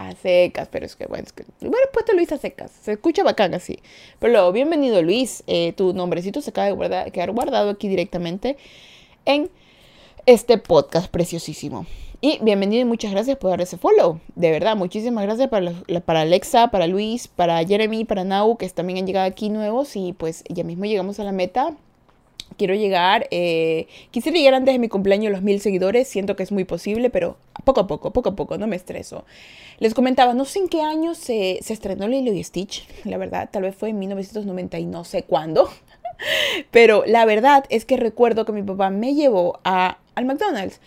[0.08, 3.22] a secas, pero es que bueno, es que bueno, puesto Luis a secas, se escucha
[3.22, 3.78] bacán así.
[4.18, 8.56] Pero luego, bienvenido Luis, eh, tu nombrecito se acaba de quedar guardado aquí directamente
[9.26, 9.50] en
[10.26, 11.86] este podcast preciosísimo.
[12.22, 14.20] Y bienvenido y muchas gracias por dar ese follow.
[14.34, 15.72] De verdad, muchísimas gracias para,
[16.04, 19.96] para Alexa, para Luis, para Jeremy, para Nau, que también han llegado aquí nuevos.
[19.96, 21.74] Y pues ya mismo llegamos a la meta
[22.56, 26.52] quiero llegar, eh, quisiera llegar antes de mi cumpleaños los mil seguidores, siento que es
[26.52, 29.24] muy posible, pero poco a poco, poco a poco, no me estreso.
[29.78, 33.48] Les comentaba, no sé en qué año se, se estrenó Lilo y Stitch, la verdad,
[33.50, 35.70] tal vez fue en 1990 y no sé cuándo,
[36.70, 40.80] pero la verdad es que recuerdo que mi papá me llevó a, al McDonald's.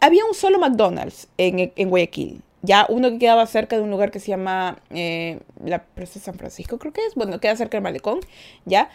[0.00, 4.10] Había un solo McDonald's en, en Guayaquil, ya uno que quedaba cerca de un lugar
[4.10, 7.82] que se llama eh, la Plaza San Francisco, creo que es, bueno, queda cerca del
[7.82, 8.20] malecón,
[8.64, 8.90] ya.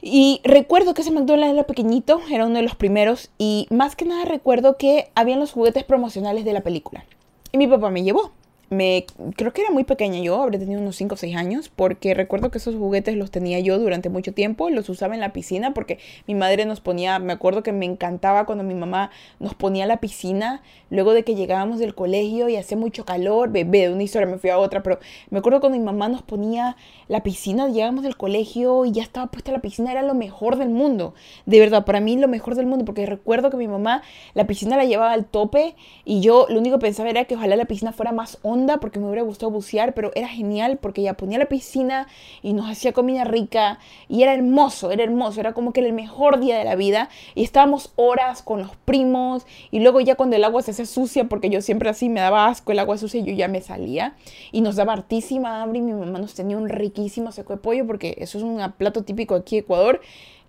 [0.00, 4.04] Y recuerdo que ese McDonald's era pequeñito, era uno de los primeros, y más que
[4.04, 7.04] nada recuerdo que habían los juguetes promocionales de la película.
[7.52, 8.32] Y mi papá me llevó.
[8.68, 12.14] Me creo que era muy pequeña yo, habría tenido unos 5 o 6 años, porque
[12.14, 15.72] recuerdo que esos juguetes los tenía yo durante mucho tiempo, los usaba en la piscina
[15.72, 19.86] porque mi madre nos ponía, me acuerdo que me encantaba cuando mi mamá nos ponía
[19.86, 24.02] la piscina, luego de que llegábamos del colegio y hacía mucho calor, bebé, de una
[24.02, 24.98] historia me fui a otra, pero
[25.30, 26.76] me acuerdo cuando mi mamá nos ponía
[27.06, 30.70] la piscina, llegábamos del colegio y ya estaba puesta la piscina, era lo mejor del
[30.70, 34.02] mundo, de verdad, para mí lo mejor del mundo, porque recuerdo que mi mamá
[34.34, 37.54] la piscina la llevaba al tope y yo lo único que pensaba era que ojalá
[37.54, 41.14] la piscina fuera más honda porque me hubiera gustado bucear, pero era genial porque ella
[41.14, 42.06] ponía la piscina
[42.42, 46.40] y nos hacía comida rica y era hermoso, era hermoso, era como que el mejor
[46.40, 50.44] día de la vida y estábamos horas con los primos y luego ya cuando el
[50.44, 53.32] agua se hacía sucia, porque yo siempre así me daba asco el agua sucia, yo
[53.32, 54.16] ya me salía
[54.52, 57.86] y nos daba hartísima hambre y mi mamá nos tenía un riquísimo seco de pollo
[57.86, 60.00] porque eso es un plato típico aquí Ecuador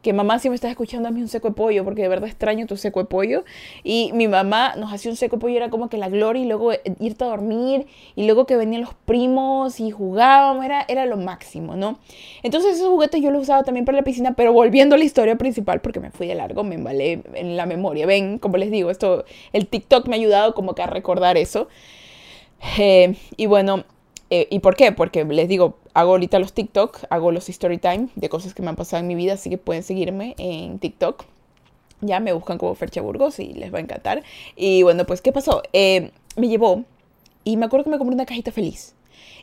[0.08, 2.66] que mamá si me estás escuchando mí un seco de pollo, porque de verdad extraño
[2.66, 3.44] tu seco de pollo.
[3.84, 6.46] Y mi mamá nos hacía un seco de pollo, era como que la gloria, y
[6.46, 11.06] luego eh, irte a dormir, y luego que venían los primos y jugábamos, era, era
[11.06, 12.00] lo máximo, ¿no?
[12.42, 15.36] Entonces esos juguetes yo los usaba también para la piscina, pero volviendo a la historia
[15.36, 18.06] principal, porque me fui de largo, me embalé en la memoria.
[18.06, 21.68] Ven, como les digo, esto, el TikTok me ha ayudado como que a recordar eso.
[22.80, 23.84] Eh, y bueno,
[24.30, 24.92] eh, ¿Y por qué?
[24.92, 28.70] Porque les digo, hago ahorita los TikTok, hago los story time de cosas que me
[28.70, 31.26] han pasado en mi vida, así que pueden seguirme en TikTok.
[32.02, 34.22] Ya me buscan como Fercha Burgos y les va a encantar.
[34.56, 35.64] Y bueno, pues, ¿qué pasó?
[35.74, 36.84] Eh, me llevó
[37.44, 38.94] y me acuerdo que me compré una cajita feliz.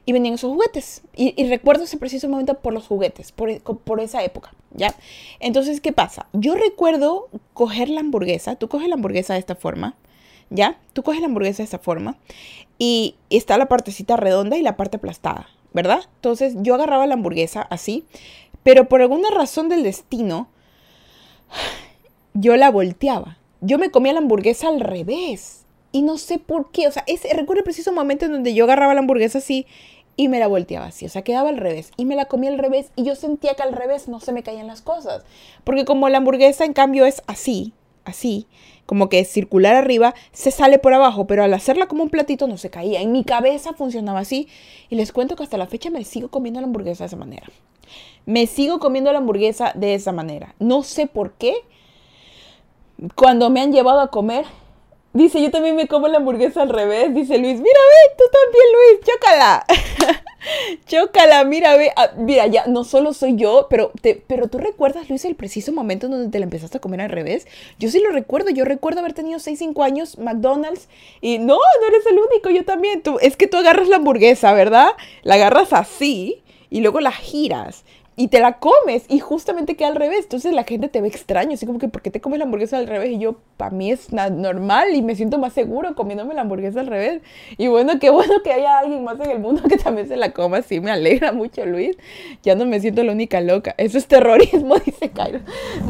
[0.06, 1.02] Y venían esos juguetes.
[1.16, 4.94] Y, recuerdo ese preciso momento por los juguetes, por, por esa época, ¿ya?
[5.40, 6.28] Entonces, ¿qué pasa?
[6.32, 8.54] Yo recuerdo coger la hamburguesa.
[8.54, 9.96] Tú coges la hamburguesa de esta forma
[10.50, 10.78] ¿ya?
[10.92, 12.16] Tú coges la hamburguesa de esa forma
[12.78, 16.00] y está la partecita redonda y la parte aplastada, ¿verdad?
[16.16, 18.04] Entonces yo agarraba la hamburguesa así,
[18.62, 20.48] pero por alguna razón del destino,
[22.32, 23.36] yo la volteaba.
[23.60, 25.64] Yo me comía la hamburguesa al revés.
[25.92, 26.88] Y no sé por qué.
[26.88, 29.66] O sea, ese, recuerdo el preciso momento en donde yo agarraba la hamburguesa así
[30.16, 31.06] y me la volteaba así.
[31.06, 31.90] O sea, quedaba al revés.
[31.96, 32.90] Y me la comía al revés.
[32.96, 35.24] Y yo sentía que al revés no se me caían las cosas.
[35.62, 37.72] Porque como la hamburguesa en cambio es así,
[38.04, 38.46] así,
[38.86, 42.58] como que circular arriba, se sale por abajo, pero al hacerla como un platito no
[42.58, 43.00] se caía.
[43.00, 44.48] En mi cabeza funcionaba así
[44.90, 47.46] y les cuento que hasta la fecha me sigo comiendo la hamburguesa de esa manera.
[48.26, 50.54] Me sigo comiendo la hamburguesa de esa manera.
[50.58, 51.54] No sé por qué.
[53.14, 54.46] Cuando me han llevado a comer,
[55.14, 57.14] dice, yo también me como la hamburguesa al revés.
[57.14, 59.64] Dice Luis, mira, ve, tú también, Luis, chócala.
[60.86, 65.08] Chócala, mira, ve, ah, mira, ya no solo soy yo, pero, te, pero tú recuerdas,
[65.08, 67.46] Luis, el preciso momento en donde te la empezaste a comer al revés.
[67.78, 70.88] Yo sí lo recuerdo, yo recuerdo haber tenido 6, 5 años, McDonald's,
[71.22, 73.02] y no, no eres el único, yo también.
[73.02, 74.88] Tú, es que tú agarras la hamburguesa, ¿verdad?
[75.22, 77.84] La agarras así y luego la giras
[78.16, 80.20] y te la comes y justamente queda al revés.
[80.24, 82.78] Entonces la gente te ve extraño, así como que ¿por qué te comes la hamburguesa
[82.78, 83.12] al revés?
[83.12, 86.86] Y yo, para mí es normal y me siento más seguro comiéndome la hamburguesa al
[86.86, 87.22] revés.
[87.58, 90.32] Y bueno, qué bueno que haya alguien más en el mundo que también se la
[90.32, 90.80] coma así.
[90.80, 91.96] Me alegra mucho, Luis.
[92.42, 93.74] Ya no me siento la única loca.
[93.78, 95.40] Eso es terrorismo, dice Cairo.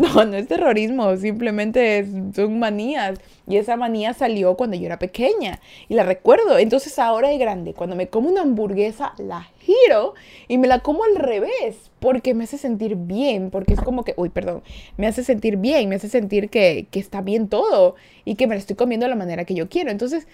[0.01, 3.19] No, no es terrorismo, simplemente son manías.
[3.47, 6.59] Y esa manía salió cuando yo era pequeña y la recuerdo.
[6.59, 10.15] Entonces ahora de grande, cuando me como una hamburguesa, la giro
[10.49, 14.15] y me la como al revés porque me hace sentir bien, porque es como que,
[14.17, 14.63] uy, perdón,
[14.97, 18.55] me hace sentir bien, me hace sentir que, que está bien todo y que me
[18.55, 19.91] la estoy comiendo de la manera que yo quiero.
[19.91, 20.27] Entonces,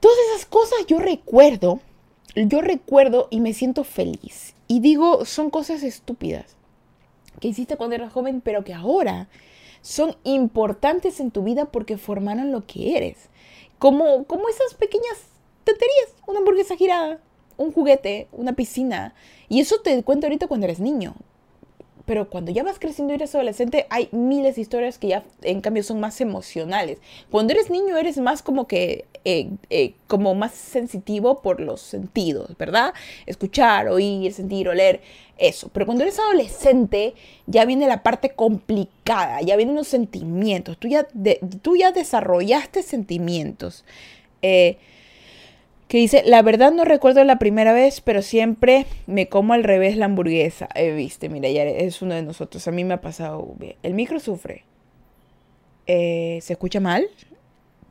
[0.00, 1.80] todas esas cosas yo recuerdo,
[2.34, 4.54] yo recuerdo y me siento feliz.
[4.68, 6.56] Y digo, son cosas estúpidas
[7.40, 9.28] que hiciste cuando eras joven, pero que ahora
[9.80, 13.28] son importantes en tu vida porque formaron lo que eres.
[13.78, 15.18] Como, como esas pequeñas
[15.64, 17.20] tonterías, una hamburguesa girada,
[17.56, 19.14] un juguete, una piscina.
[19.48, 21.14] Y eso te cuento ahorita cuando eres niño.
[22.06, 25.62] Pero cuando ya vas creciendo y eres adolescente, hay miles de historias que ya en
[25.62, 26.98] cambio son más emocionales.
[27.30, 32.58] Cuando eres niño eres más como que, eh, eh, como más sensitivo por los sentidos,
[32.58, 32.92] ¿verdad?
[33.24, 35.00] Escuchar, oír, sentir, oler
[35.38, 35.70] eso.
[35.72, 37.14] Pero cuando eres adolescente,
[37.46, 40.76] ya viene la parte complicada, ya vienen los sentimientos.
[40.76, 41.06] Tú ya,
[41.62, 43.84] tú ya desarrollaste sentimientos.
[44.42, 44.76] Eh,
[45.94, 49.96] que dice, la verdad no recuerdo la primera vez, pero siempre me como al revés
[49.96, 50.68] la hamburguesa.
[50.74, 52.66] Eh, viste, mira, ya es uno de nosotros.
[52.66, 53.76] A mí me ha pasado bien.
[53.84, 54.64] El micro sufre.
[55.86, 57.06] Eh, ¿Se escucha mal?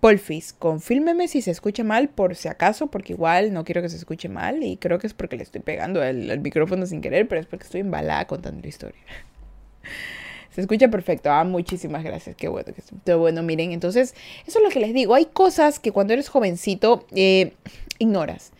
[0.01, 3.95] Polfis, confírmeme si se escucha mal por si acaso, porque igual no quiero que se
[3.95, 7.39] escuche mal y creo que es porque le estoy pegando el, micrófono sin querer, pero
[7.39, 8.99] es porque estoy embalada contando la historia.
[10.53, 11.31] Se escucha perfecto.
[11.31, 12.35] Ah, muchísimas gracias.
[12.35, 12.71] Qué bueno.
[13.05, 13.71] Qué bueno, miren.
[13.71, 14.13] Entonces,
[14.45, 15.15] eso es lo que les digo.
[15.15, 17.53] Hay cosas que cuando eres jovencito eh,
[17.99, 18.51] ignoras.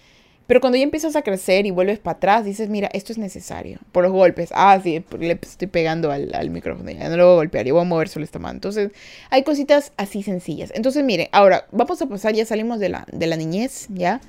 [0.46, 3.80] Pero cuando ya empiezas a crecer y vuelves para atrás, dices, mira, esto es necesario.
[3.92, 4.50] Por los golpes.
[4.54, 6.92] Ah, sí, le estoy pegando al, micrófono.
[6.92, 8.56] Ya no lo voy a golpear, yo voy a mover solo esta mano.
[8.58, 8.92] Entonces,
[9.30, 10.72] hay cositas así sencillas.
[10.76, 14.20] Entonces, miren, ahora vamos a pasar, ya salimos de la, de la niñez, ¿ya?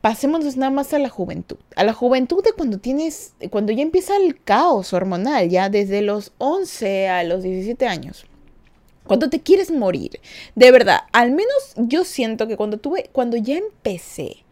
[0.00, 1.58] pasémonos nada más a la juventud.
[1.76, 6.32] A la juventud de cuando tienes, cuando ya empieza el caos hormonal, ya desde los
[6.38, 8.24] 11 a los 17 años.
[9.04, 10.20] Cuando te quieres morir.
[10.54, 14.44] De verdad, al menos yo siento que cuando tuve, cuando ya empecé,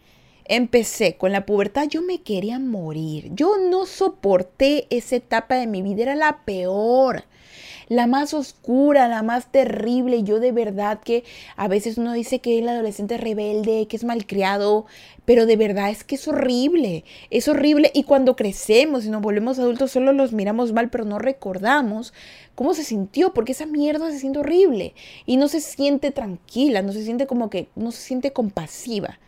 [0.44, 3.30] empecé con la pubertad, yo me quería morir.
[3.34, 7.24] Yo no soporté esa etapa de mi vida, era la peor
[7.88, 10.22] la más oscura, la más terrible.
[10.22, 11.24] Yo de verdad que
[11.56, 14.86] a veces uno dice que el adolescente rebelde, que es malcriado,
[15.24, 17.90] pero de verdad es que es horrible, es horrible.
[17.94, 22.12] Y cuando crecemos y nos volvemos adultos, solo los miramos mal, pero no recordamos
[22.54, 24.94] cómo se sintió, porque esa mierda se siente horrible
[25.26, 29.18] y no se siente tranquila, no se siente como que, no se siente compasiva.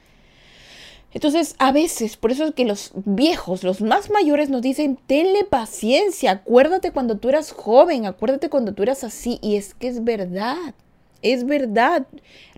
[1.12, 5.44] Entonces, a veces, por eso es que los viejos, los más mayores nos dicen, tenle
[5.44, 9.38] paciencia, acuérdate cuando tú eras joven, acuérdate cuando tú eras así.
[9.42, 10.74] Y es que es verdad,
[11.22, 12.06] es verdad.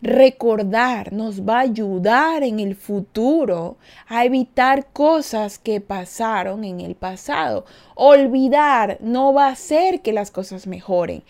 [0.03, 6.95] Recordar nos va a ayudar en el futuro a evitar cosas que pasaron en el
[6.95, 7.65] pasado.
[7.95, 11.23] Olvidar no va a hacer que las cosas mejoren.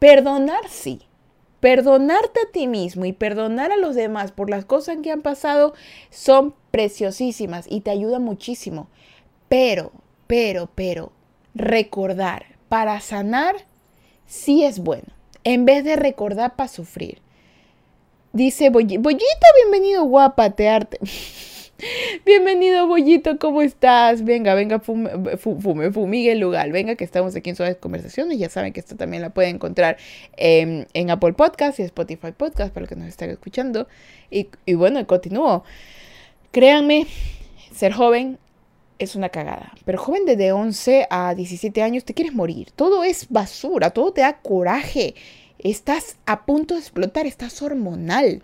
[0.00, 1.02] Perdonar sí,
[1.60, 5.74] Perdonarte a ti mismo y perdonar a los demás por las cosas que han pasado
[6.10, 8.88] son preciosísimas y te ayuda muchísimo.
[9.48, 9.92] Pero,
[10.26, 11.12] pero, pero,
[11.54, 13.56] recordar para sanar
[14.26, 15.08] sí es bueno,
[15.44, 17.20] en vez de recordar para sufrir.
[18.32, 19.00] Dice Bollito,
[19.62, 20.98] bienvenido guapa, arte.
[22.26, 24.24] Bienvenido, Bollito, ¿cómo estás?
[24.24, 26.72] Venga, venga, fume, fume, fumigue el lugar.
[26.72, 28.36] Venga, que estamos aquí en Suaves Conversaciones.
[28.36, 29.96] Ya saben que esto también la pueden encontrar
[30.36, 33.86] en Apple Podcast y Spotify Podcast para los que nos están escuchando.
[34.28, 35.62] Y, y bueno, continúo.
[36.50, 37.06] Créanme,
[37.72, 38.38] ser joven
[38.98, 39.72] es una cagada.
[39.84, 42.72] Pero joven de 11 a 17 años te quieres morir.
[42.74, 45.14] Todo es basura, todo te da coraje.
[45.60, 48.42] Estás a punto de explotar, estás hormonal.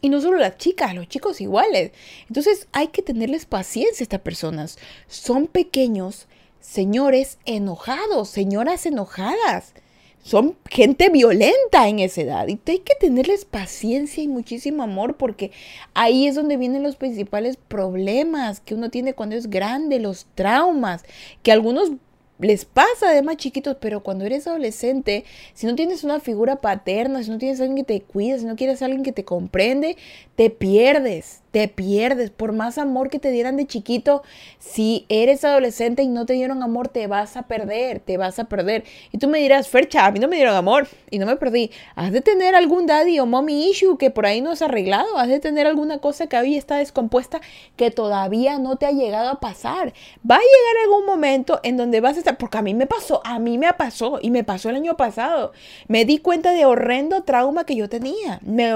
[0.00, 1.92] Y no solo las chicas, los chicos iguales.
[2.28, 4.78] Entonces hay que tenerles paciencia a estas personas.
[5.08, 6.28] Son pequeños
[6.60, 9.74] señores enojados, señoras enojadas.
[10.22, 12.48] Son gente violenta en esa edad.
[12.48, 15.52] Y hay que tenerles paciencia y muchísimo amor porque
[15.94, 21.04] ahí es donde vienen los principales problemas que uno tiene cuando es grande, los traumas,
[21.42, 21.92] que algunos
[22.38, 25.24] les pasa de más chiquitos, pero cuando eres adolescente,
[25.54, 28.56] si no tienes una figura paterna, si no tienes alguien que te cuida, si no
[28.56, 29.96] quieres alguien que te comprende,
[30.36, 32.30] te pierdes te pierdes.
[32.30, 34.22] Por más amor que te dieran de chiquito,
[34.58, 38.44] si eres adolescente y no te dieron amor, te vas a perder, te vas a
[38.44, 38.84] perder.
[39.12, 41.70] Y tú me dirás, Fercha, a mí no me dieron amor y no me perdí.
[41.96, 45.18] Has de tener algún daddy o mommy issue que por ahí no has arreglado.
[45.18, 47.40] Has de tener alguna cosa que hoy está descompuesta
[47.76, 49.92] que todavía no te ha llegado a pasar.
[50.28, 53.20] Va a llegar algún momento en donde vas a estar, porque a mí me pasó,
[53.24, 55.52] a mí me pasó y me pasó el año pasado.
[55.88, 58.40] Me di cuenta de horrendo trauma que yo tenía.
[58.42, 58.68] Me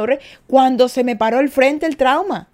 [0.47, 2.49] cuando se me paró el frente el trauma.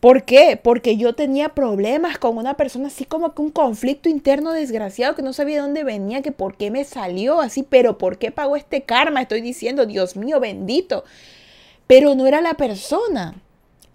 [0.00, 0.60] ¿Por qué?
[0.62, 5.22] Porque yo tenía problemas con una persona así como que un conflicto interno desgraciado que
[5.22, 8.56] no sabía de dónde venía, que por qué me salió así, pero por qué pagó
[8.56, 9.22] este karma.
[9.22, 11.04] Estoy diciendo, Dios mío, bendito.
[11.86, 13.36] Pero no era la persona.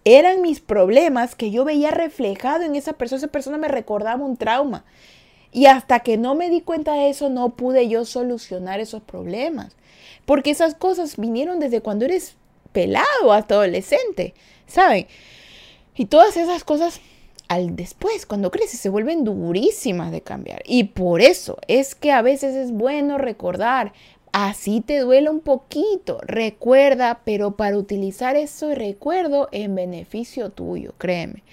[0.03, 3.19] Eran mis problemas que yo veía reflejado en esa persona.
[3.19, 4.83] Esa persona me recordaba un trauma.
[5.51, 9.75] Y hasta que no me di cuenta de eso, no pude yo solucionar esos problemas.
[10.25, 12.35] Porque esas cosas vinieron desde cuando eres
[12.71, 14.33] pelado hasta adolescente.
[14.65, 15.07] ¿Saben?
[15.95, 17.01] Y todas esas cosas
[17.47, 20.61] al después, cuando creces, se vuelven durísimas de cambiar.
[20.65, 23.91] Y por eso es que a veces es bueno recordar,
[24.31, 31.43] así te duele un poquito, recuerda, pero para utilizar eso recuerdo en beneficio tuyo, créeme.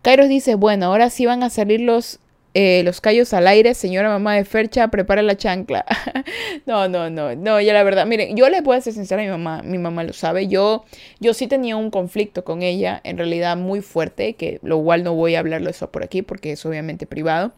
[0.00, 2.18] Kairos dice, bueno, ahora sí van a salir los
[2.54, 5.86] eh, los callos al aire, señora mamá de Fercha, prepara la chancla.
[6.66, 9.30] no, no, no, no, ya la verdad, miren, yo le puedo ser sincera a mi
[9.30, 10.84] mamá, mi mamá lo sabe, yo,
[11.18, 15.14] yo sí tenía un conflicto con ella, en realidad muy fuerte, que lo cual no
[15.14, 17.52] voy a hablarlo eso por aquí porque es obviamente privado.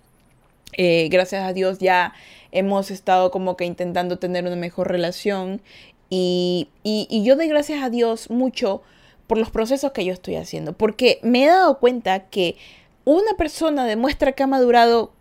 [0.76, 2.14] Eh, gracias a Dios ya
[2.52, 5.60] hemos estado como que intentando tener una mejor relación
[6.08, 8.82] y, y, y yo doy gracias a Dios mucho
[9.26, 12.56] por los procesos que yo estoy haciendo, porque me he dado cuenta que
[13.04, 15.12] una persona demuestra que ha madurado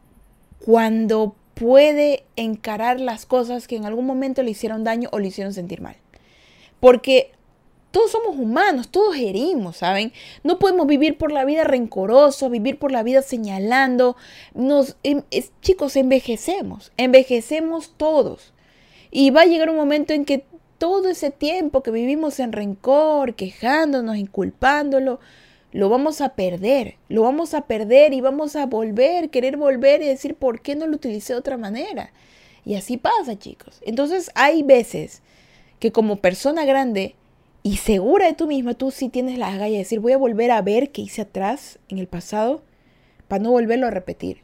[0.66, 5.54] cuando puede encarar las cosas que en algún momento le hicieron daño o le hicieron
[5.54, 5.96] sentir mal.
[6.80, 7.32] Porque
[7.92, 10.14] todos somos humanos, todos herimos, ¿saben?
[10.44, 14.18] No podemos vivir por la vida rencoroso, vivir por la vida señalando.
[14.56, 15.22] Nos, em,
[15.62, 18.54] chicos, envejecemos, envejecemos todos.
[19.12, 20.44] Y va a llegar un momento en que
[20.80, 25.20] todo ese tiempo que vivimos en rencor, quejándonos, inculpándolo,
[25.74, 30.08] lo vamos a perder, lo vamos a perder y vamos a volver, querer volver y
[30.08, 32.14] decir, ¿por qué no lo utilicé de otra manera?
[32.64, 33.82] Y así pasa, chicos.
[33.82, 35.24] Entonces hay veces
[35.80, 37.16] que como persona grande
[37.64, 40.52] y segura de tú misma, tú sí tienes las gallas de decir, voy a volver
[40.52, 42.62] a ver qué hice atrás en el pasado
[43.28, 44.42] para no volverlo a repetir.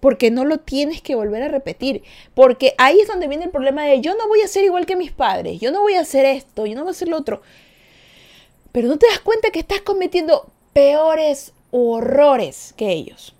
[0.00, 2.02] Porque no lo tienes que volver a repetir.
[2.34, 4.96] Porque ahí es donde viene el problema de yo no voy a ser igual que
[4.96, 7.40] mis padres, yo no voy a hacer esto, yo no voy a hacer lo otro.
[8.72, 13.34] Pero no te das cuenta que estás cometiendo peores horrores que ellos.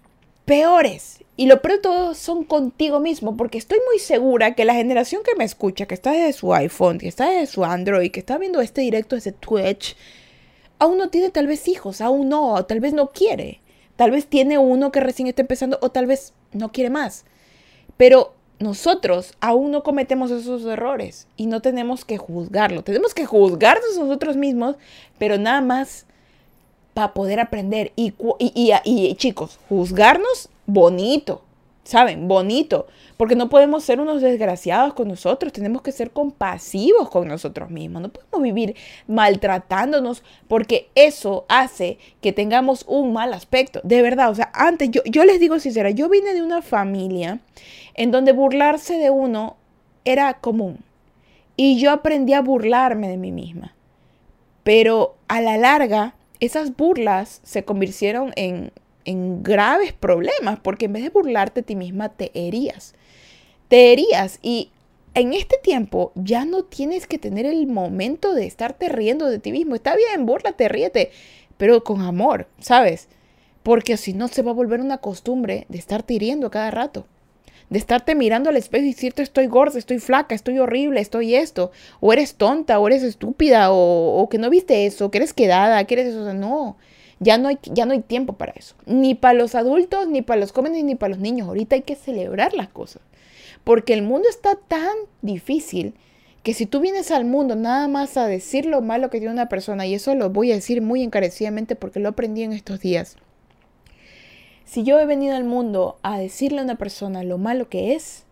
[0.44, 1.18] Peores.
[1.36, 5.22] Y lo peor de todo son contigo mismo, porque estoy muy segura que la generación
[5.22, 8.38] que me escucha, que está desde su iPhone, que está desde su Android, que está
[8.38, 9.96] viendo este directo desde Twitch,
[10.78, 13.60] aún no tiene tal vez hijos, aún no, tal vez no quiere.
[13.96, 17.24] Tal vez tiene uno que recién está empezando o tal vez no quiere más.
[17.96, 22.82] Pero nosotros aún no cometemos esos errores y no tenemos que juzgarlo.
[22.82, 24.76] Tenemos que juzgarnos nosotros mismos,
[25.18, 26.06] pero nada más
[26.94, 27.92] para poder aprender.
[27.96, 28.12] Y,
[29.16, 31.42] chicos, juzgarnos bonito,
[31.84, 32.28] ¿saben?
[32.28, 32.86] Bonito.
[33.16, 38.02] Porque no podemos ser unos desgraciados con nosotros, tenemos que ser compasivos con nosotros mismos.
[38.02, 38.74] No podemos vivir
[39.06, 43.80] maltratándonos porque eso hace que tengamos un mal aspecto.
[43.84, 47.40] De verdad, o sea, antes yo, yo les digo sincera, yo vine de una familia
[47.94, 49.56] en donde burlarse de uno
[50.04, 50.78] era común.
[51.56, 53.74] Y yo aprendí a burlarme de mí misma.
[54.64, 58.72] Pero a la larga, esas burlas se convirtieron en,
[59.04, 62.94] en graves problemas, porque en vez de burlarte a ti misma, te herías.
[63.68, 64.70] Te herías y
[65.14, 69.52] en este tiempo ya no tienes que tener el momento de estarte riendo de ti
[69.52, 69.76] mismo.
[69.76, 71.12] Está bien, búrlate, ríete,
[71.58, 73.06] pero con amor, ¿sabes?
[73.62, 77.06] Porque si no se va a volver una costumbre de estarte hiriendo cada rato
[77.72, 81.72] de estarte mirando al espejo y decirte estoy gorda, estoy flaca, estoy horrible, estoy esto,
[82.00, 85.94] o eres tonta, o eres estúpida, o, que no viste eso, que eres quedada, que
[85.94, 86.76] eres eso, no,
[87.18, 90.38] ya no, hay, ya no hay tiempo para eso, ni para los adultos, ni para
[90.38, 93.00] los jóvenes, ni para los niños, ahorita hay que celebrar las cosas,
[93.64, 95.94] porque el mundo está tan difícil
[96.42, 99.48] que si tú vienes al mundo nada más a decir lo malo que tiene una
[99.48, 103.16] persona, y eso lo voy a decir muy encarecidamente porque lo aprendí en estos días,
[104.64, 108.24] si yo he venido al mundo a decirle a una persona lo malo que es,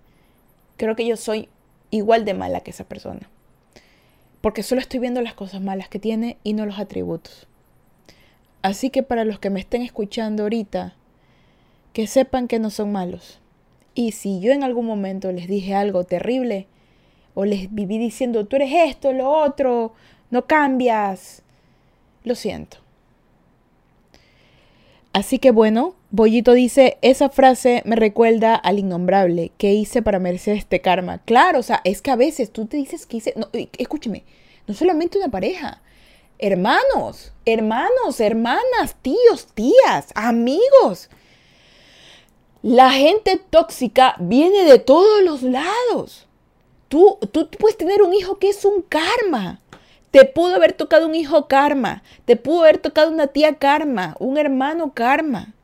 [0.76, 1.48] creo que yo soy
[1.90, 3.28] igual de mala que esa persona.
[4.40, 7.46] Porque solo estoy viendo las cosas malas que tiene y no los atributos.
[8.62, 10.94] Así que para los que me estén escuchando ahorita,
[11.92, 13.40] que sepan que no son malos.
[13.94, 16.66] Y si yo en algún momento les dije algo terrible,
[17.34, 19.92] o les viví diciendo, tú eres esto, lo otro,
[20.30, 21.42] no cambias,
[22.24, 22.78] lo siento.
[25.12, 29.50] Así que bueno, Bollito dice, esa frase me recuerda al innombrable.
[29.58, 31.18] ¿Qué hice para merecer este karma?
[31.18, 33.34] Claro, o sea, es que a veces tú te dices que hice...
[33.36, 34.24] No, escúcheme,
[34.66, 35.82] no solamente una pareja.
[36.38, 41.10] Hermanos, hermanos, hermanas, tíos, tías, amigos.
[42.62, 46.28] La gente tóxica viene de todos los lados.
[46.88, 49.60] Tú, tú puedes tener un hijo que es un karma.
[50.10, 54.38] Te pudo haber tocado un hijo karma, te pudo haber tocado una tía karma, un
[54.38, 55.54] hermano karma,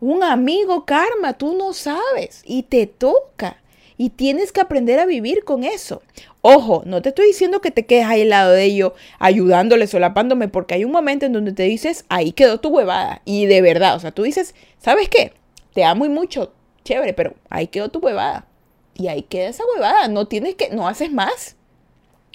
[0.00, 3.58] un amigo karma, tú no sabes y te toca.
[3.96, 6.02] Y tienes que aprender a vivir con eso.
[6.40, 10.48] Ojo, no te estoy diciendo que te quedes ahí al lado de ello, ayudándole, solapándome,
[10.48, 13.22] porque hay un momento en donde te dices, ahí quedó tu huevada.
[13.24, 15.34] Y de verdad, o sea, tú dices, ¿sabes qué?
[15.72, 16.52] Te amo y mucho,
[16.84, 18.46] chévere, pero ahí quedó tu huevada.
[18.94, 20.08] Y ahí queda esa huevada.
[20.08, 21.56] No tienes que, no haces más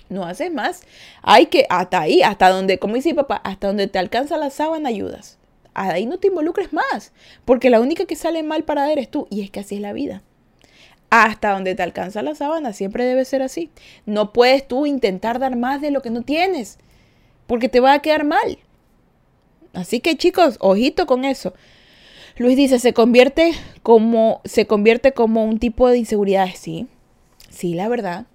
[0.09, 0.81] no haces más.
[1.21, 4.89] Hay que, hasta ahí, hasta donde, como dice papá, hasta donde te alcanza la sábana
[4.89, 5.37] ayudas.
[5.73, 7.13] Ahí no te involucres más,
[7.45, 9.93] porque la única que sale mal para eres tú, y es que así es la
[9.93, 10.23] vida.
[11.09, 13.69] Hasta donde te alcanza la sábana, siempre debe ser así.
[14.05, 16.79] No puedes tú intentar dar más de lo que no tienes,
[17.45, 18.57] porque te va a quedar mal.
[19.73, 21.53] Así que chicos, ojito con eso.
[22.37, 23.53] Luis dice, se convierte
[23.83, 26.49] como, se convierte como un tipo de inseguridad.
[26.55, 26.87] Sí,
[27.49, 28.25] sí, la verdad.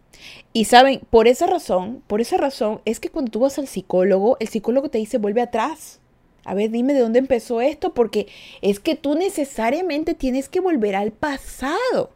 [0.53, 4.37] Y saben, por esa razón, por esa razón es que cuando tú vas al psicólogo,
[4.39, 6.01] el psicólogo te dice vuelve atrás.
[6.45, 8.27] A ver, dime de dónde empezó esto, porque
[8.61, 12.11] es que tú necesariamente tienes que volver al pasado.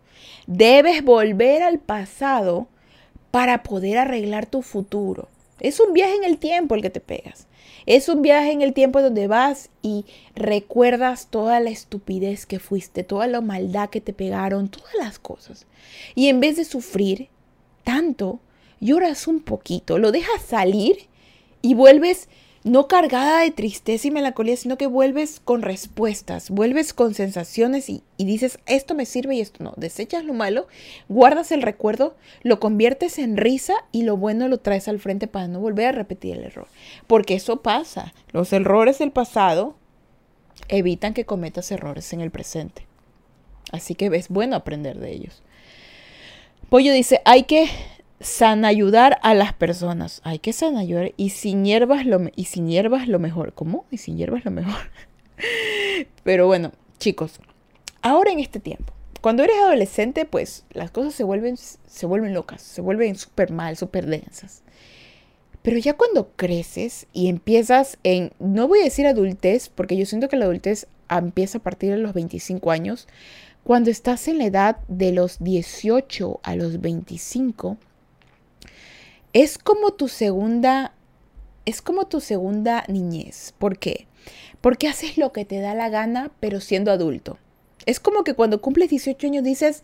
[0.46, 2.66] Debes volver al pasado
[3.30, 5.28] para poder arreglar tu futuro.
[5.60, 7.46] Es un viaje en el tiempo el que te pegas.
[7.86, 13.04] Es un viaje en el tiempo donde vas y recuerdas toda la estupidez que fuiste,
[13.04, 15.66] toda la maldad que te pegaron, todas las cosas.
[16.14, 17.28] Y en vez de sufrir,
[17.86, 18.40] tanto,
[18.80, 21.06] lloras un poquito, lo dejas salir
[21.62, 22.28] y vuelves
[22.64, 28.02] no cargada de tristeza y melancolía, sino que vuelves con respuestas, vuelves con sensaciones y,
[28.18, 29.72] dices, esto me sirve y esto no.
[29.76, 30.66] Desechas lo malo,
[31.08, 35.46] guardas el recuerdo, lo conviertes en risa y lo bueno lo traes al frente para
[35.46, 36.66] no volver a repetir el error.
[37.06, 38.12] Porque eso pasa.
[38.32, 39.76] Los errores del pasado
[40.66, 42.84] evitan que cometas errores en el presente.
[43.70, 45.40] Así que es bueno aprender de ellos.
[46.68, 47.68] Pollo dice, hay que
[48.20, 50.20] san ayudar a las personas.
[50.24, 53.52] Hay que san ayudar y sin hierbas lo, y sin hierbas lo mejor.
[53.52, 53.84] ¿Cómo?
[53.90, 54.90] Y sin hierbas lo mejor.
[56.24, 57.40] Pero bueno, chicos,
[58.02, 62.62] ahora en este tiempo, cuando eres adolescente, pues las cosas se vuelven, se vuelven locas,
[62.62, 64.62] se vuelven súper mal, súper densas.
[65.62, 70.28] Pero ya cuando creces y empiezas en, no voy a decir adultez, porque yo siento
[70.28, 73.08] que la adultez empieza a partir de los 25 años,
[73.66, 77.76] cuando estás en la edad de los 18 a los 25,
[79.32, 80.94] es como tu segunda,
[81.64, 83.54] es como tu segunda niñez.
[83.58, 84.06] ¿Por qué?
[84.60, 87.38] Porque haces lo que te da la gana, pero siendo adulto.
[87.86, 89.82] Es como que cuando cumples 18 años dices,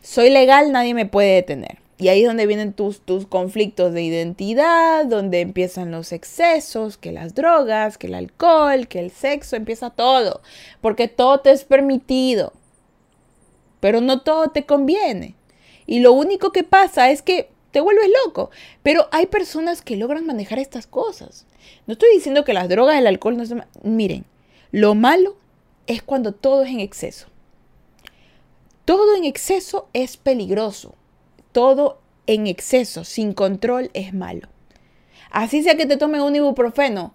[0.00, 1.80] soy legal, nadie me puede detener.
[1.98, 7.12] Y ahí es donde vienen tus, tus conflictos de identidad, donde empiezan los excesos, que
[7.12, 10.40] las drogas, que el alcohol, que el sexo, empieza todo.
[10.80, 12.54] Porque todo te es permitido.
[13.82, 15.34] Pero no todo te conviene.
[15.84, 18.48] Y lo único que pasa es que te vuelves loco.
[18.82, 21.44] Pero hay personas que logran manejar estas cosas.
[21.86, 23.56] No estoy diciendo que las drogas, el alcohol no se...
[23.82, 24.24] Miren,
[24.70, 25.36] lo malo
[25.86, 27.26] es cuando todo es en exceso.
[28.86, 30.94] Todo en exceso es peligroso
[31.52, 34.48] todo en exceso, sin control, es malo.
[35.30, 37.14] Así sea que te tome un ibuprofeno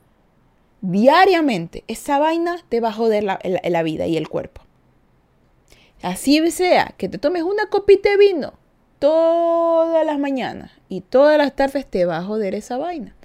[0.82, 4.62] diariamente, esa vaina te va a joder la, la vida y el cuerpo.
[6.02, 8.54] Así sea que te tomes una copita de vino
[9.00, 13.16] todas las mañanas y todas las tardes te va a joder esa vaina.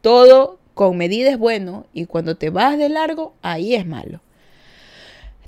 [0.00, 4.20] Todo con medida es bueno y cuando te vas de largo, ahí es malo.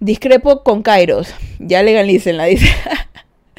[0.01, 2.66] Discrepo con Kairos, ya legalicen la dice.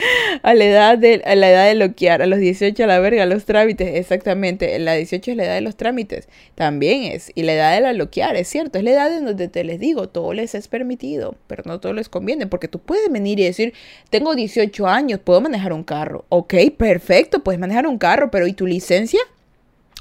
[0.42, 3.26] a la edad de a la edad de loquear, a los 18 a la verga,
[3.26, 7.54] los trámites, exactamente, la 18 es la edad de los trámites, también es, y la
[7.54, 10.34] edad de la loquear, es cierto, es la edad en donde te les digo, todo
[10.34, 13.74] les es permitido, pero no todo les conviene, porque tú puedes venir y decir,
[14.10, 18.54] tengo 18 años, puedo manejar un carro, ok, perfecto, puedes manejar un carro, pero ¿y
[18.54, 19.20] tu licencia?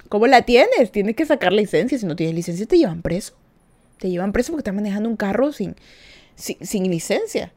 [0.09, 0.91] ¿Cómo la tienes?
[0.93, 3.35] Tienes que sacar licencia, si no tienes licencia te llevan preso,
[3.99, 5.75] te llevan preso porque estás manejando un carro sin,
[6.35, 7.53] sin, sin licencia.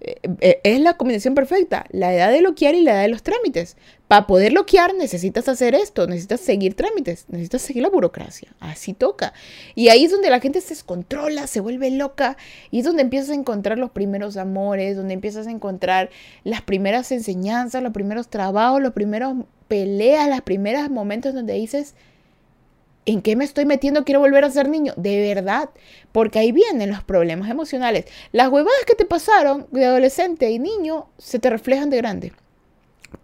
[0.00, 3.22] Eh, eh, es la combinación perfecta, la edad de loquear y la edad de los
[3.22, 3.76] trámites.
[4.08, 8.54] Para poder loquear necesitas hacer esto, necesitas seguir trámites, necesitas seguir la burocracia.
[8.58, 9.34] Así toca.
[9.74, 12.36] Y ahí es donde la gente se descontrola, se vuelve loca
[12.70, 16.10] y es donde empiezas a encontrar los primeros amores, donde empiezas a encontrar
[16.44, 19.34] las primeras enseñanzas, los primeros trabajos, los primeros
[19.68, 21.94] peleas, los primeros momentos donde dices,
[23.10, 24.04] ¿En qué me estoy metiendo?
[24.04, 24.94] Quiero volver a ser niño.
[24.96, 25.70] De verdad.
[26.12, 28.04] Porque ahí vienen los problemas emocionales.
[28.30, 32.32] Las huevadas que te pasaron de adolescente y niño se te reflejan de grande.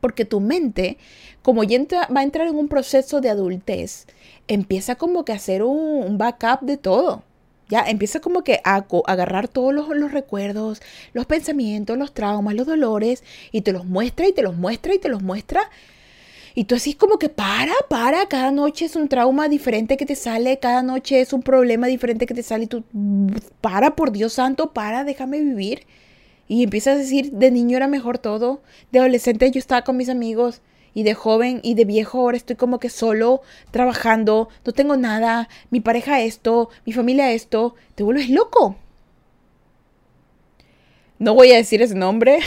[0.00, 0.98] Porque tu mente,
[1.40, 1.78] como ya
[2.08, 4.08] va a entrar en un proceso de adultez,
[4.48, 7.22] empieza como que a hacer un, backup de todo.
[7.68, 10.82] Ya empieza como que a, agarrar todos los, recuerdos,
[11.12, 13.22] los pensamientos, los traumas, los dolores,
[13.52, 15.70] y te los muestra y te los muestra y te los muestra
[16.58, 20.16] y tú así como que para, para, cada noche es un trauma diferente que te
[20.16, 22.82] sale, cada noche es un problema diferente que te sale y tú,
[23.60, 25.82] para, por Dios santo, para, déjame vivir.
[26.48, 30.08] Y empiezas a decir, de niño era mejor todo, de adolescente yo estaba con mis
[30.08, 30.62] amigos
[30.94, 35.50] y de joven y de viejo ahora estoy como que solo trabajando, no tengo nada,
[35.68, 38.76] mi pareja esto, mi familia esto, te vuelves loco.
[41.18, 42.38] No voy a decir ese nombre,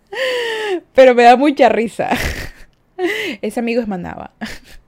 [0.94, 2.10] pero me da mucha risa.
[3.42, 4.32] Ese amigo es Manaba.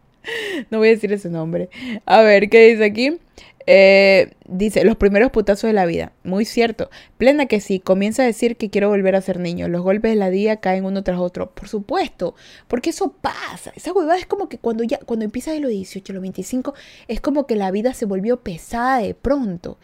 [0.70, 1.68] No voy a decir ese nombre.
[2.06, 3.18] A ver, ¿qué dice aquí?
[3.66, 6.12] Eh, dice, los primeros putazos de la vida.
[6.22, 6.90] Muy cierto.
[7.16, 7.80] Plena que sí.
[7.80, 9.68] Comienza a decir que quiero volver a ser niño.
[9.68, 11.50] Los golpes de la día caen uno tras otro.
[11.50, 12.34] Por supuesto.
[12.68, 13.72] Porque eso pasa.
[13.74, 16.74] Esa huevada es como que cuando ya, cuando empieza de los 18 a los 25,
[17.08, 19.78] es como que la vida se volvió pesada de pronto.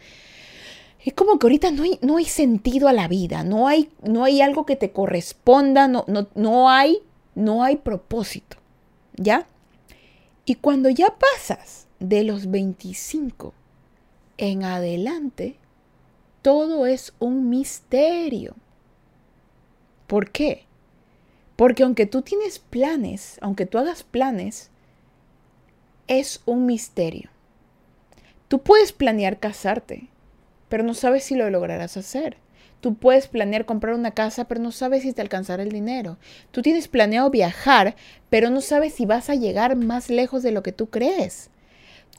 [1.03, 3.43] Es como que ahorita no hay, no hay sentido a la vida.
[3.43, 5.87] No hay, no hay algo que te corresponda.
[5.87, 6.99] No, no, no hay
[7.35, 8.57] no hay propósito,
[9.15, 9.47] ¿ya?
[10.45, 13.53] Y cuando ya pasas de los 25
[14.37, 15.57] en adelante,
[16.41, 18.55] todo es un misterio.
[20.07, 20.65] ¿Por qué?
[21.55, 24.71] Porque aunque tú tienes planes, aunque tú hagas planes,
[26.07, 27.29] es un misterio.
[28.47, 30.09] Tú puedes planear casarte,
[30.67, 32.37] pero no sabes si lo lograrás hacer.
[32.81, 36.17] Tú puedes planear comprar una casa, pero no sabes si te alcanzará el dinero.
[36.49, 37.95] Tú tienes planeado viajar,
[38.29, 41.51] pero no sabes si vas a llegar más lejos de lo que tú crees.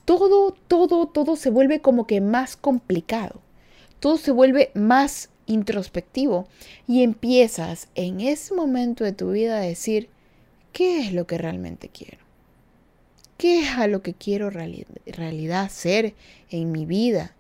[0.05, 3.41] Todo, todo, todo se vuelve como que más complicado.
[3.99, 6.47] Todo se vuelve más introspectivo
[6.87, 10.09] y empiezas en ese momento de tu vida a decir,
[10.73, 12.19] ¿qué es lo que realmente quiero?
[13.37, 16.15] ¿Qué es a lo que quiero realidad ser
[16.51, 17.35] en mi vida?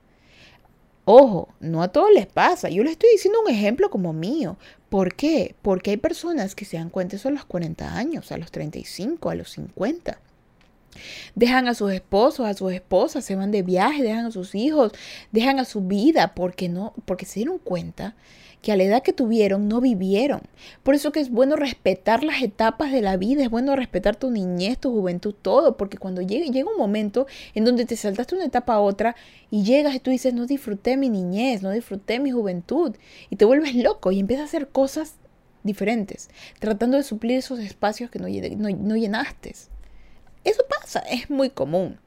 [1.04, 2.68] Ojo, no a todos les pasa.
[2.68, 4.56] Yo les estoy diciendo un ejemplo como mío.
[4.88, 5.54] ¿Por qué?
[5.62, 9.30] Porque hay personas que se dan cuenta eso a los 40 años, a los 35,
[9.30, 10.18] a los 50.
[11.34, 14.92] Dejan a sus esposos, a sus esposas, se van de viaje, dejan a sus hijos,
[15.32, 18.14] dejan a su vida porque no, porque se dieron cuenta
[18.62, 20.40] que a la edad que tuvieron no vivieron.
[20.84, 24.30] Por eso que es bueno respetar las etapas de la vida, es bueno respetar tu
[24.30, 28.44] niñez, tu juventud, todo, porque cuando llega, llega un momento en donde te saltaste una
[28.44, 29.16] etapa a otra
[29.50, 32.94] y llegas y tú dices, no disfruté mi niñez, no disfruté mi juventud,
[33.30, 35.16] y te vuelves loco y empiezas a hacer cosas
[35.64, 39.54] diferentes, tratando de suplir esos espacios que no, no llenaste.
[40.44, 41.98] Eso pasa, es muy común.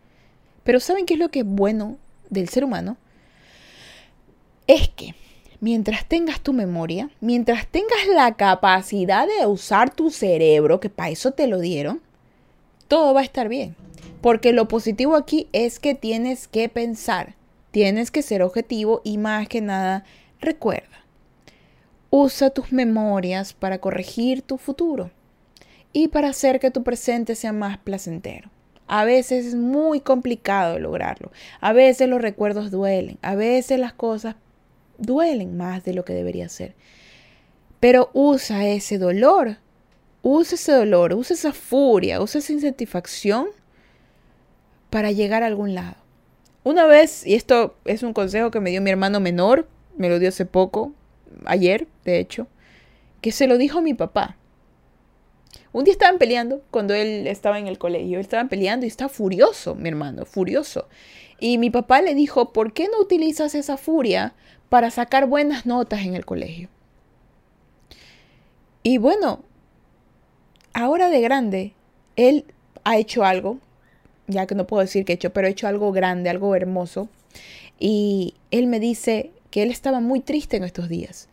[0.63, 1.97] Pero ¿saben qué es lo que es bueno
[2.29, 2.97] del ser humano?
[4.67, 5.15] Es que
[5.65, 11.31] mientras tengas tu memoria, mientras tengas la capacidad de usar tu cerebro, que para eso
[11.31, 12.03] te lo dieron,
[12.87, 13.75] todo va a estar bien.
[14.21, 17.33] Porque lo positivo aquí es que tienes que pensar,
[17.71, 20.05] tienes que ser objetivo y más que nada,
[20.39, 21.03] recuerda,
[22.11, 25.09] usa tus memorias para corregir tu futuro
[25.93, 28.51] y para hacer que tu presente sea más placentero.
[28.85, 31.31] A veces es muy complicado lograrlo.
[31.59, 33.17] A veces los recuerdos duelen.
[33.23, 34.35] A veces las cosas
[34.97, 36.75] duelen más de lo que debería ser.
[37.79, 39.57] Pero usa ese dolor.
[40.21, 43.47] Usa ese dolor, usa esa furia, usa esa insatisfacción
[44.89, 45.97] para llegar a algún lado.
[46.63, 49.67] Una vez, y esto es un consejo que me dio mi hermano menor,
[49.97, 50.93] me lo dio hace poco,
[51.45, 52.47] ayer, de hecho,
[53.21, 54.37] que se lo dijo a mi papá.
[55.73, 58.19] Un día estaban peleando cuando él estaba en el colegio.
[58.19, 60.87] Estaban peleando y estaba furioso, mi hermano, furioso.
[61.39, 64.33] Y mi papá le dijo, ¿por qué no utilizas esa furia
[64.69, 66.69] para sacar buenas notas en el colegio?
[68.83, 69.41] Y bueno,
[70.73, 71.73] ahora de grande,
[72.15, 72.45] él
[72.83, 73.57] ha hecho algo,
[74.27, 77.09] ya que no puedo decir que ha hecho, pero ha hecho algo grande, algo hermoso.
[77.79, 81.29] Y él me dice que él estaba muy triste en estos días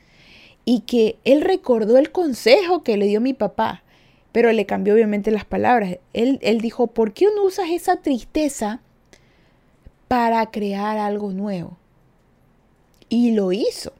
[0.64, 3.83] y que él recordó el consejo que le dio mi papá
[4.33, 5.99] pero le cambió obviamente las palabras.
[6.14, 8.80] Él, él dijo, ¿por qué no usas esa tristeza
[10.09, 11.76] para crear algo nuevo?
[13.12, 13.92] Y lo hizo.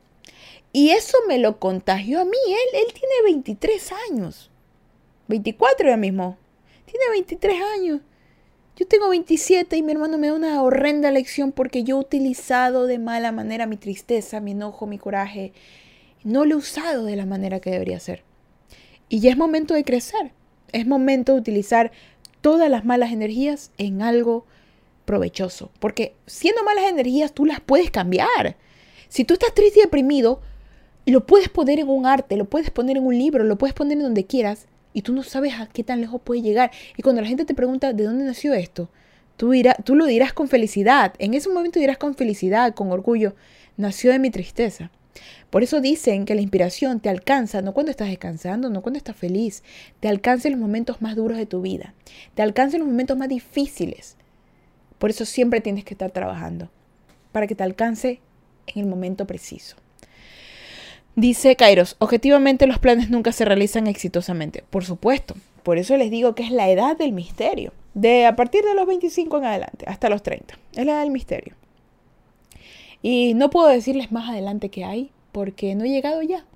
[0.73, 2.39] Y eso me lo contagió a mí.
[2.47, 4.51] Él, él tiene 23 años.
[5.29, 6.39] 24 ya mismo.
[6.87, 8.01] Tiene 23 años.
[8.75, 12.87] Yo tengo 27 y mi hermano me da una horrenda lección porque yo he utilizado
[12.87, 15.53] de mala manera mi tristeza, mi enojo, mi coraje.
[16.25, 18.23] No lo he usado de la manera que debería ser.
[19.11, 20.33] Y ya es momento de crecer.
[20.73, 21.93] Es momento de utilizar
[22.41, 24.47] todas las malas energías en algo
[25.05, 25.71] provechoso.
[25.81, 28.57] Porque siendo malas energías, tú las puedes cambiar.
[29.13, 30.41] Si tú estás triste y deprimido,
[31.05, 33.99] lo puedes poner en un arte, lo puedes poner en un libro, lo puedes poner
[33.99, 34.69] en donde quieras.
[34.95, 36.71] Y tú no sabes a qué tan lejos puede llegar.
[36.97, 38.89] Y cuando la gente te pregunta de dónde nació esto,
[39.37, 41.13] tú, dirás, tú lo dirás con felicidad.
[41.19, 43.35] En ese momento dirás con felicidad, con orgullo.
[43.77, 44.91] Nació de mi tristeza.
[45.51, 49.17] Por eso dicen que la inspiración te alcanza no cuando estás descansando, no cuando estás
[49.17, 49.63] feliz,
[50.01, 51.93] te alcanza en los momentos más duros de tu vida,
[52.33, 54.17] te alcanza en los momentos más difíciles.
[54.99, 56.71] Por eso siempre tienes que estar trabajando,
[57.31, 58.23] para que te alcance
[58.67, 59.77] en el momento preciso.
[61.15, 64.65] Dice Kairos, objetivamente los planes nunca se realizan exitosamente.
[64.71, 67.73] Por supuesto, por eso les digo que es la edad del misterio.
[67.95, 70.59] De a partir de los 25 en adelante, hasta los 30.
[70.75, 71.55] Es la edad del misterio.
[73.03, 76.47] Y no puedo decirles más adelante qué hay, porque no he llegado ya.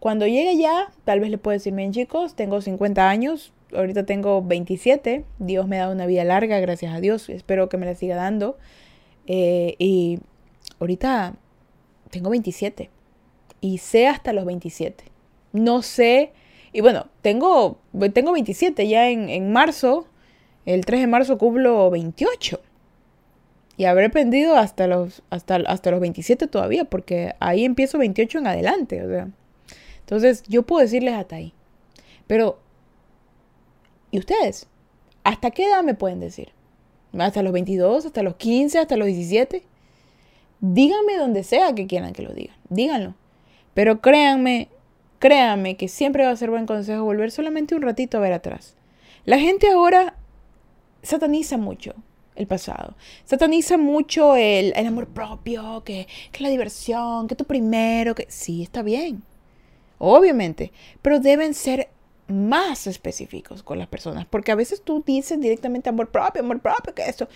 [0.00, 4.42] Cuando llegue ya, tal vez le puedo decir, bien chicos, tengo 50 años, ahorita tengo
[4.42, 7.94] 27, Dios me ha dado una vida larga, gracias a Dios, espero que me la
[7.94, 8.56] siga dando.
[9.26, 10.20] Eh, y
[10.78, 11.34] ahorita
[12.10, 12.90] tengo 27
[13.60, 15.04] y sé hasta los 27.
[15.52, 16.32] No sé,
[16.72, 17.78] y bueno, tengo,
[18.12, 20.06] tengo 27, ya en, en marzo,
[20.66, 22.60] el 3 de marzo cumplo 28
[23.78, 28.46] y haber aprendido hasta los, hasta, hasta los 27 todavía, porque ahí empiezo 28 en
[28.48, 29.04] adelante.
[29.04, 29.28] O sea.
[30.00, 31.54] Entonces, yo puedo decirles hasta ahí.
[32.26, 32.58] Pero,
[34.10, 34.66] ¿y ustedes?
[35.22, 36.50] ¿Hasta qué edad me pueden decir?
[37.16, 38.06] ¿Hasta los 22?
[38.06, 38.80] ¿Hasta los 15?
[38.80, 39.62] ¿Hasta los 17?
[40.60, 42.56] Díganme donde sea que quieran que lo digan.
[42.68, 43.14] Díganlo.
[43.74, 44.68] Pero créanme,
[45.18, 48.76] créanme que siempre va a ser buen consejo volver solamente un ratito a ver atrás.
[49.24, 50.16] La gente ahora
[51.02, 51.94] sataniza mucho
[52.34, 52.94] el pasado.
[53.24, 58.82] Sataniza mucho el, amor propio, que, que, la diversión, que tú primero, que sí, está
[58.82, 59.22] bien.
[59.98, 61.90] Obviamente, pero deben ser
[62.28, 66.94] más específicos con las personas, porque a veces tú dices directamente amor propio, amor propio,
[66.94, 67.28] que esto,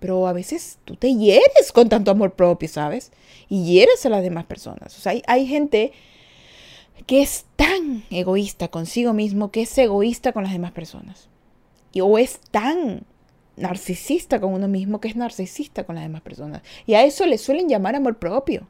[0.00, 3.12] pero a veces tú te hieres con tanto amor propio, ¿sabes?
[3.48, 4.96] Y hieres a las demás personas.
[4.98, 5.92] O sea, hay, hay gente
[7.06, 11.28] que es tan egoísta consigo mismo que es egoísta con las demás personas.
[11.92, 13.04] Y, o es tan
[13.56, 16.62] narcisista con uno mismo que es narcisista con las demás personas.
[16.86, 18.68] Y a eso le suelen llamar amor propio.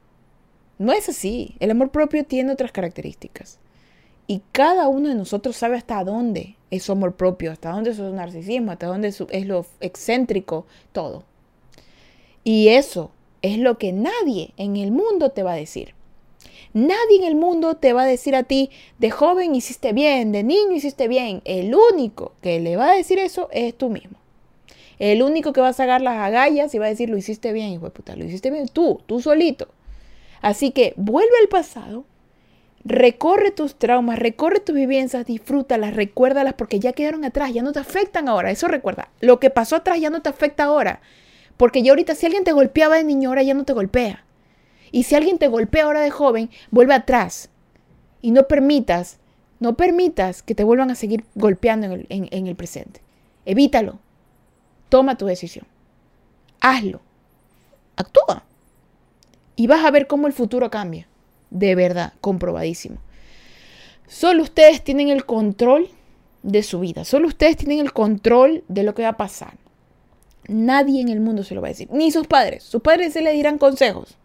[0.79, 1.57] No es así.
[1.61, 3.59] El amor propio tiene otras características.
[4.27, 8.13] Y cada uno de nosotros sabe hasta dónde es amor propio, hasta dónde es su
[8.13, 11.25] narcisismo, hasta dónde es lo excéntrico, todo.
[12.45, 13.11] Y eso
[13.43, 15.95] es lo que nadie en el mundo te va a decir.
[16.73, 20.45] Nadie en el mundo te va a decir a ti, de joven hiciste bien, de
[20.45, 21.43] niño hiciste bien.
[21.45, 24.19] El único que le va a decir eso es tú mismo.
[25.01, 27.71] El único que va a sacar las agallas y va a decir, lo hiciste bien,
[27.71, 29.69] hijo de puta, lo hiciste bien tú, tú solito.
[30.43, 32.05] Así que vuelve al pasado,
[32.85, 37.79] recorre tus traumas, recorre tus vivencias, disfrútalas, recuérdalas porque ya quedaron atrás, ya no te
[37.79, 38.51] afectan ahora.
[38.51, 41.01] Eso recuerda, lo que pasó atrás ya no te afecta ahora.
[41.57, 44.25] Porque ya ahorita si alguien te golpeaba de niño, ahora ya no te golpea.
[44.93, 47.51] Y si alguien te golpea ahora de joven, vuelve atrás.
[48.23, 49.19] Y no permitas,
[49.61, 53.03] no permitas que te vuelvan a seguir golpeando en el, en el presente.
[53.45, 53.99] Evítalo.
[54.89, 55.67] Toma tu decisión.
[56.61, 57.01] Hazlo.
[57.97, 58.45] Actúa.
[59.55, 61.07] Y vas a ver cómo el futuro cambia.
[61.51, 62.99] De verdad, comprobadísimo.
[64.07, 65.89] Solo ustedes tienen el control
[66.43, 67.05] de su vida.
[67.05, 69.55] Solo ustedes tienen el control de lo que va a pasar.
[70.49, 71.89] Nadie en el mundo se lo va a decir.
[71.93, 72.65] Ni sus padres.
[72.65, 74.17] Sus padres se le dirán consejos.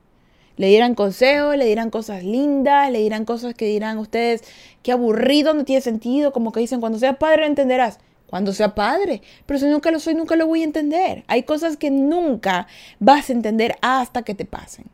[0.57, 4.41] Le dirán consejos, le dirán cosas lindas, le dirán cosas que dirán ustedes,
[4.83, 9.21] qué aburrido, no tiene sentido, como que dicen, cuando seas padre entenderás cuando sea padre.
[9.45, 11.23] Pero si nunca lo soy, nunca lo voy a entender.
[11.27, 12.67] Hay cosas que nunca
[12.99, 14.85] vas a entender hasta que te pasen.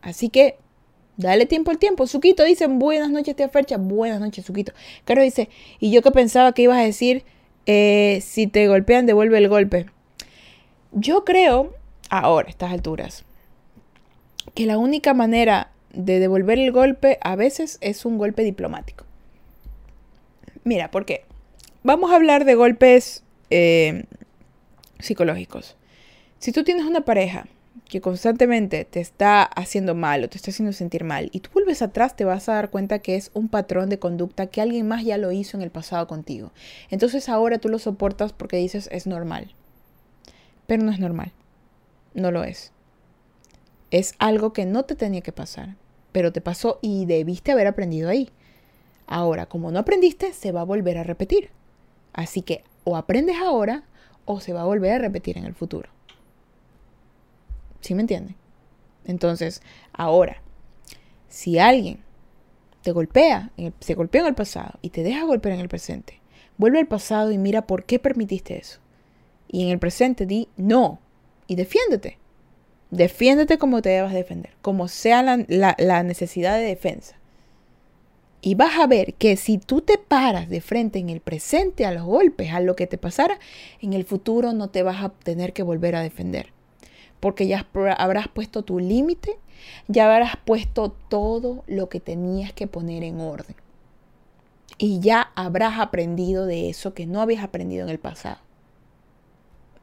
[0.00, 0.58] Así que
[1.16, 2.06] dale tiempo al tiempo.
[2.06, 3.76] Suquito dice, buenas noches, tía Fercha.
[3.76, 4.72] Buenas noches, Suquito.
[5.04, 5.48] Caro dice,
[5.80, 7.24] y yo que pensaba que ibas a decir,
[7.66, 9.86] eh, si te golpean, devuelve el golpe.
[10.92, 11.74] Yo creo,
[12.10, 13.24] ahora, a estas alturas,
[14.54, 19.04] que la única manera de devolver el golpe a veces es un golpe diplomático.
[20.64, 21.24] Mira, ¿por qué?
[21.82, 24.04] Vamos a hablar de golpes eh,
[24.98, 25.76] psicológicos.
[26.38, 27.46] Si tú tienes una pareja
[27.94, 31.80] que constantemente te está haciendo mal o te está haciendo sentir mal y tú vuelves
[31.80, 35.04] atrás te vas a dar cuenta que es un patrón de conducta que alguien más
[35.04, 36.50] ya lo hizo en el pasado contigo.
[36.90, 39.54] Entonces ahora tú lo soportas porque dices es normal.
[40.66, 41.30] Pero no es normal.
[42.14, 42.72] No lo es.
[43.92, 45.76] Es algo que no te tenía que pasar,
[46.10, 48.28] pero te pasó y debiste haber aprendido ahí.
[49.06, 51.50] Ahora, como no aprendiste, se va a volver a repetir.
[52.12, 53.84] Así que o aprendes ahora
[54.24, 55.93] o se va a volver a repetir en el futuro.
[57.84, 58.34] ¿Sí me entienden?
[59.04, 59.60] Entonces,
[59.92, 60.40] ahora,
[61.28, 61.98] si alguien
[62.80, 66.22] te golpea, se golpeó en el pasado y te deja golpear en el presente,
[66.56, 68.78] vuelve al pasado y mira por qué permitiste eso.
[69.48, 70.98] Y en el presente di no
[71.46, 72.16] y defiéndete.
[72.90, 77.18] Defiéndete como te debas defender, como sea la necesidad de defensa.
[78.40, 81.92] Y vas a ver que si tú te paras de frente en el presente a
[81.92, 83.38] los golpes, a lo que te pasara,
[83.82, 86.53] en el futuro no te vas a tener que volver a defender.
[87.24, 87.66] Porque ya
[87.96, 89.38] habrás puesto tu límite,
[89.88, 93.56] ya habrás puesto todo lo que tenías que poner en orden.
[94.76, 98.36] Y ya habrás aprendido de eso que no habías aprendido en el pasado.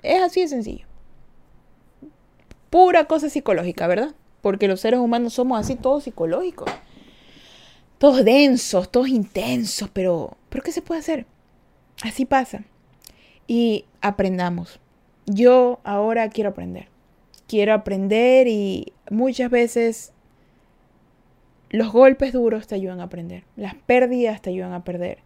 [0.04, 0.86] Es así de sencillo.
[2.70, 4.14] Pura cosa psicológica, ¿verdad?
[4.44, 6.70] Porque los seres humanos somos así todos psicológicos
[7.98, 11.26] todos densos, todos intensos, pero, pero ¿qué se puede hacer?
[12.04, 12.64] Así pasa.
[13.48, 14.80] Y aprendamos.
[15.26, 16.91] Yo ahora quiero aprender.
[17.52, 20.14] Quiero aprender y muchas veces
[21.70, 23.44] los golpes duros te ayudan a aprender.
[23.58, 25.18] Las pérdidas te ayudan a perder.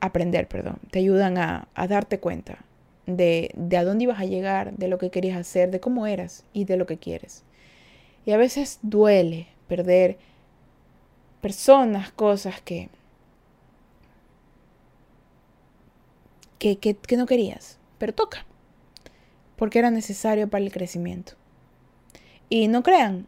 [0.00, 0.80] Aprender, perdón.
[0.90, 2.64] Te ayudan a, a darte cuenta
[3.06, 6.44] de, de a dónde ibas a llegar, de lo que querías hacer, de cómo eras
[6.52, 7.44] y de lo que quieres.
[8.26, 10.18] Y a veces duele perder
[11.40, 12.88] personas, cosas que,
[16.58, 18.44] que, que, no querías, pero toca,
[19.58, 21.34] porque era necesario para el crecimiento.
[22.48, 23.26] Y no crean,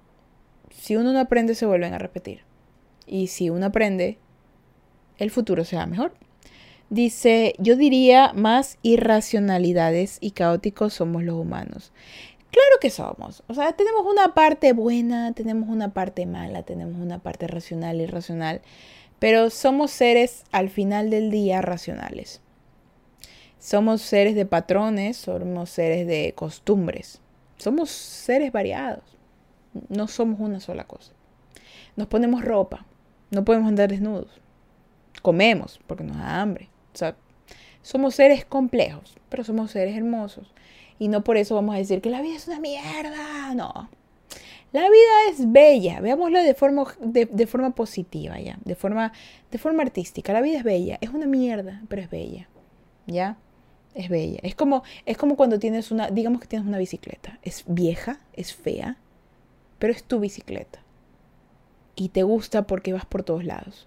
[0.70, 2.40] si uno no aprende se vuelven a repetir.
[3.06, 4.18] Y si uno aprende,
[5.18, 6.14] el futuro será mejor.
[6.88, 11.92] Dice, yo diría más irracionalidades y caóticos somos los humanos.
[12.50, 13.44] Claro que somos.
[13.46, 18.62] O sea, tenemos una parte buena, tenemos una parte mala, tenemos una parte racional irracional,
[19.20, 22.40] pero somos seres al final del día racionales.
[23.60, 27.20] Somos seres de patrones, somos seres de costumbres,
[27.58, 29.04] somos seres variados,
[29.88, 31.12] no somos una sola cosa.
[31.94, 32.86] Nos ponemos ropa,
[33.30, 34.40] no podemos andar desnudos,
[35.20, 36.70] comemos porque nos da hambre.
[36.94, 37.16] O sea,
[37.82, 40.54] somos seres complejos, pero somos seres hermosos
[40.98, 43.54] y no por eso vamos a decir que la vida es una mierda.
[43.54, 43.90] No.
[44.72, 48.58] La vida es bella, veámoslo de forma, de, forma positiva, ¿ya?
[48.64, 49.12] De forma,
[49.50, 50.32] de forma artística.
[50.32, 52.48] La vida es bella, es una mierda, pero es bella,
[53.06, 53.36] ¿ya?
[54.00, 54.40] Es bella.
[54.42, 57.38] Es como, es como cuando tienes una, digamos que tienes una bicicleta.
[57.42, 58.96] Es vieja, es fea,
[59.78, 60.82] pero es tu bicicleta.
[61.96, 63.86] Y te gusta porque vas por todos lados.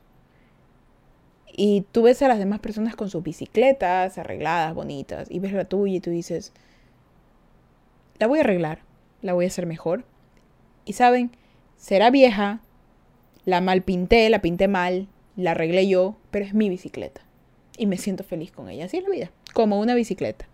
[1.52, 5.66] Y tú ves a las demás personas con sus bicicletas arregladas, bonitas, y ves la
[5.66, 6.54] tuya y tú dices,
[8.20, 8.82] la voy a arreglar,
[9.24, 10.04] la voy a hacer mejor.
[10.86, 11.32] Y saben,
[11.76, 12.60] será vieja,
[13.46, 17.22] la mal pinté, la pinté mal, la arreglé yo, pero es mi bicicleta.
[17.80, 18.86] Y me siento feliz con ella.
[18.86, 20.46] Así es la vida, como una bicicleta.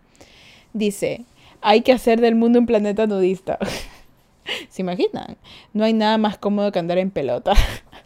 [0.74, 1.26] Dice,
[1.62, 3.58] hay que hacer del mundo un planeta nudista.
[4.70, 5.38] ¿Se imaginan?
[5.74, 7.54] No hay nada más cómodo que andar en pelota.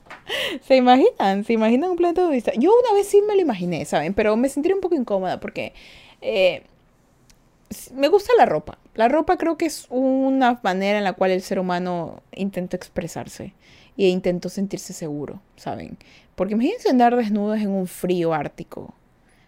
[0.61, 1.43] ¿Se imaginan?
[1.43, 2.53] ¿Se imaginan un planeta nudista?
[2.55, 4.13] Yo una vez sí me lo imaginé, ¿saben?
[4.13, 5.73] Pero me sentí un poco incómoda porque
[6.21, 6.63] eh,
[7.93, 8.77] me gusta la ropa.
[8.95, 13.53] La ropa creo que es una manera en la cual el ser humano intenta expresarse
[13.95, 15.97] y intentó sentirse seguro, ¿saben?
[16.35, 18.93] Porque imagínense andar desnudos en un frío ártico.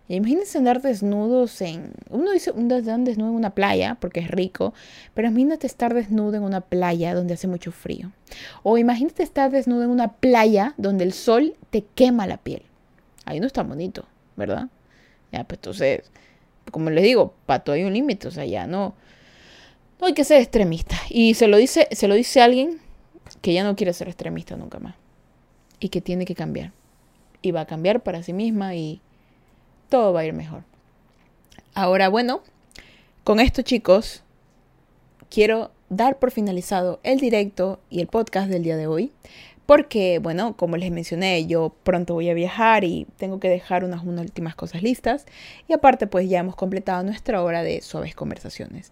[0.07, 1.93] Imagínense andar desnudos en...
[2.09, 4.73] Uno dice andar desnudo en una playa porque es rico,
[5.15, 8.11] pero imagínate estar desnudo en una playa donde hace mucho frío.
[8.61, 12.61] O imagínate estar desnudo en una playa donde el sol te quema la piel.
[13.25, 14.69] Ahí no está bonito, ¿verdad?
[15.31, 16.11] Ya, pues entonces,
[16.69, 18.93] como les digo, para todo hay un límite, o sea, ya no...
[19.99, 20.97] No hay que ser extremista.
[21.09, 22.79] Y se lo dice, se lo dice alguien
[23.41, 24.95] que ya no quiere ser extremista nunca más.
[25.79, 26.73] Y que tiene que cambiar.
[27.41, 29.01] Y va a cambiar para sí misma y
[29.95, 30.65] todo va a ir mejor.
[31.73, 32.41] Ahora, bueno,
[33.23, 34.23] con esto chicos,
[35.29, 39.13] quiero dar por finalizado el directo y el podcast del día de hoy.
[39.65, 44.03] Porque, bueno, como les mencioné, yo pronto voy a viajar y tengo que dejar unas,
[44.03, 45.25] unas, últimas cosas listas.
[45.69, 48.91] Y aparte, pues ya hemos completado nuestra hora de suaves conversaciones.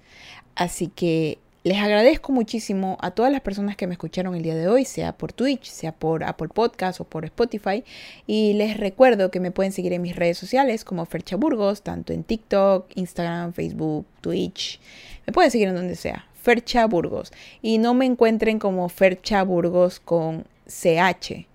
[0.56, 4.68] Así que les agradezco muchísimo a todas las personas que me escucharon el día de
[4.68, 7.86] hoy, sea por Twitch, sea por Apple Podcast o por Spotify.
[8.28, 12.12] Y les recuerdo que me pueden seguir en mis redes sociales como Fercha Burgos, tanto
[12.12, 14.82] en TikTok, Instagram, Facebook, Twitch.
[15.26, 16.28] Me pueden seguir en donde sea.
[16.34, 17.32] Fercha Burgos.
[17.62, 21.48] Y no me encuentren como Fercha Burgos con CH.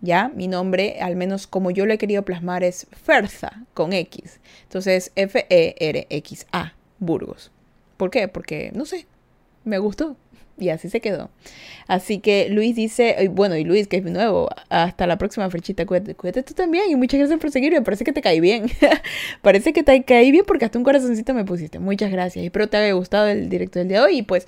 [0.00, 0.30] ¿ya?
[0.34, 4.40] Mi nombre, al menos como yo lo he querido plasmar, es Ferza con X.
[4.62, 7.50] Entonces, F-E-R-X-A, Burgos.
[7.98, 8.28] ¿Por qué?
[8.28, 9.06] Porque, no sé,
[9.64, 10.16] me gustó.
[10.60, 11.30] Y así se quedó.
[11.90, 16.14] Así que Luis dice, bueno, y Luis, que es nuevo, hasta la próxima fechita, cuídate,
[16.14, 18.70] cuídate tú también y muchas gracias por seguirme, parece que te caí bien.
[19.42, 21.80] parece que te caí bien porque hasta un corazoncito me pusiste.
[21.80, 22.44] Muchas gracias.
[22.44, 24.46] Espero te haya gustado el directo del día de hoy y pues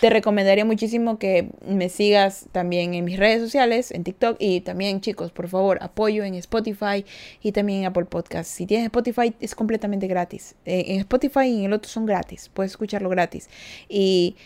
[0.00, 5.00] te recomendaría muchísimo que me sigas también en mis redes sociales, en TikTok y también
[5.00, 7.04] chicos, por favor, apoyo en Spotify
[7.42, 8.50] y también en Apple Podcast.
[8.50, 10.54] Si tienes Spotify es completamente gratis.
[10.64, 13.48] Eh, en Spotify y en el otro son gratis, puedes escucharlo gratis.
[13.88, 14.36] Y...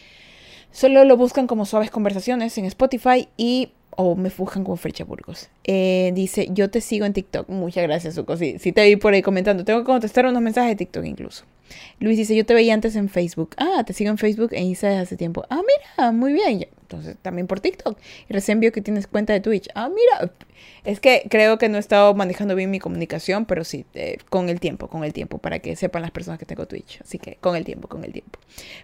[0.71, 5.49] Solo lo buscan como Suaves Conversaciones en Spotify y o me buscan como Frecha Burgos.
[5.65, 7.49] Eh, dice, yo te sigo en TikTok.
[7.49, 8.37] Muchas gracias, Suco.
[8.37, 9.65] Sí, sí te vi por ahí comentando.
[9.65, 11.45] Tengo que contestar unos mensajes de TikTok incluso.
[12.01, 13.51] Luis dice, yo te veía antes en Facebook.
[13.57, 15.45] Ah, te sigo en Facebook e Insta desde hace tiempo.
[15.51, 16.67] Ah, mira, muy bien.
[16.83, 17.99] Entonces, también por TikTok.
[18.29, 19.69] Y recién vio que tienes cuenta de Twitch.
[19.75, 20.33] Ah, mira.
[20.85, 24.49] Es que creo que no he estado manejando bien mi comunicación, pero sí, eh, con
[24.49, 27.01] el tiempo, con el tiempo, para que sepan las personas que tengo Twitch.
[27.03, 28.39] Así que con el tiempo, con el tiempo.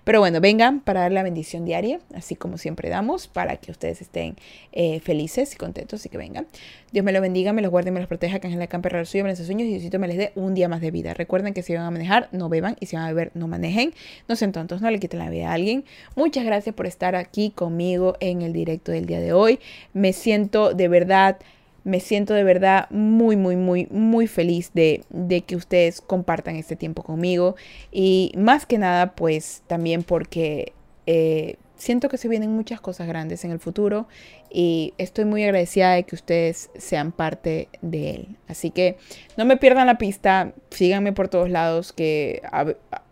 [0.05, 4.03] Pero bueno, vengan para dar la bendición diaria, así como siempre damos, para que ustedes
[4.03, 4.37] estén
[4.73, 6.01] eh, felices y contentos.
[6.01, 6.47] Así que vengan.
[6.95, 8.95] Dios me lo bendiga, me los guarde y me los proteja, que en la camper
[8.95, 11.13] el suyo, les sueños y Diosito me les dé un día más de vida.
[11.13, 13.93] Recuerden que si van a manejar, no beban y si van a beber, no manejen.
[14.29, 15.85] No sean tontos, no le quiten la vida a alguien.
[16.15, 19.59] Muchas gracias por estar aquí conmigo en el directo del día de hoy.
[19.93, 21.39] Me siento de verdad
[21.83, 25.05] me siento de verdad muy, muy, muy, muy feliz de,
[25.47, 27.57] que ustedes compartan este tiempo conmigo.
[27.91, 30.73] Y más que nada, pues también porque
[31.07, 34.07] eh, siento que se vienen muchas cosas grandes en el futuro
[34.51, 38.37] y estoy muy agradecida de que ustedes sean parte de él.
[38.49, 38.97] Así que
[39.37, 42.43] no me pierdan la pista, síganme por todos lados, que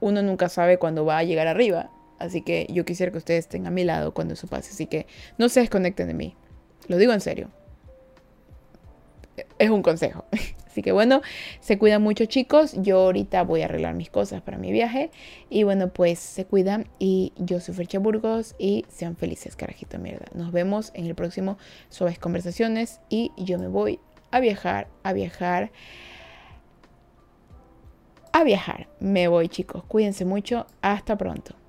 [0.00, 1.90] uno nunca sabe cuándo va a llegar arriba.
[2.18, 4.70] Así que yo quisiera que ustedes estén a mi lado cuando eso pase.
[4.70, 5.06] Así que
[5.38, 6.36] no se desconecten de mí.
[6.88, 7.50] Lo digo en serio
[9.58, 10.24] es un consejo.
[10.72, 11.20] Así que bueno,
[11.60, 12.74] se cuidan mucho chicos.
[12.78, 15.10] Yo ahorita voy a arreglar mis cosas para mi viaje.
[15.50, 16.88] Y bueno, pues se cuidan.
[16.98, 18.54] Y yo soy Fercha Burgos.
[18.58, 20.24] Y sean felices, carajito mierda.
[20.32, 21.58] Nos vemos en el próximo
[21.90, 23.00] Suaves Conversaciones.
[23.10, 24.00] Y yo me voy
[24.30, 25.72] a viajar, a viajar.
[28.32, 28.88] A viajar.
[28.98, 29.84] Me voy chicos.
[29.84, 30.66] Cuídense mucho.
[30.80, 31.61] Hasta pronto.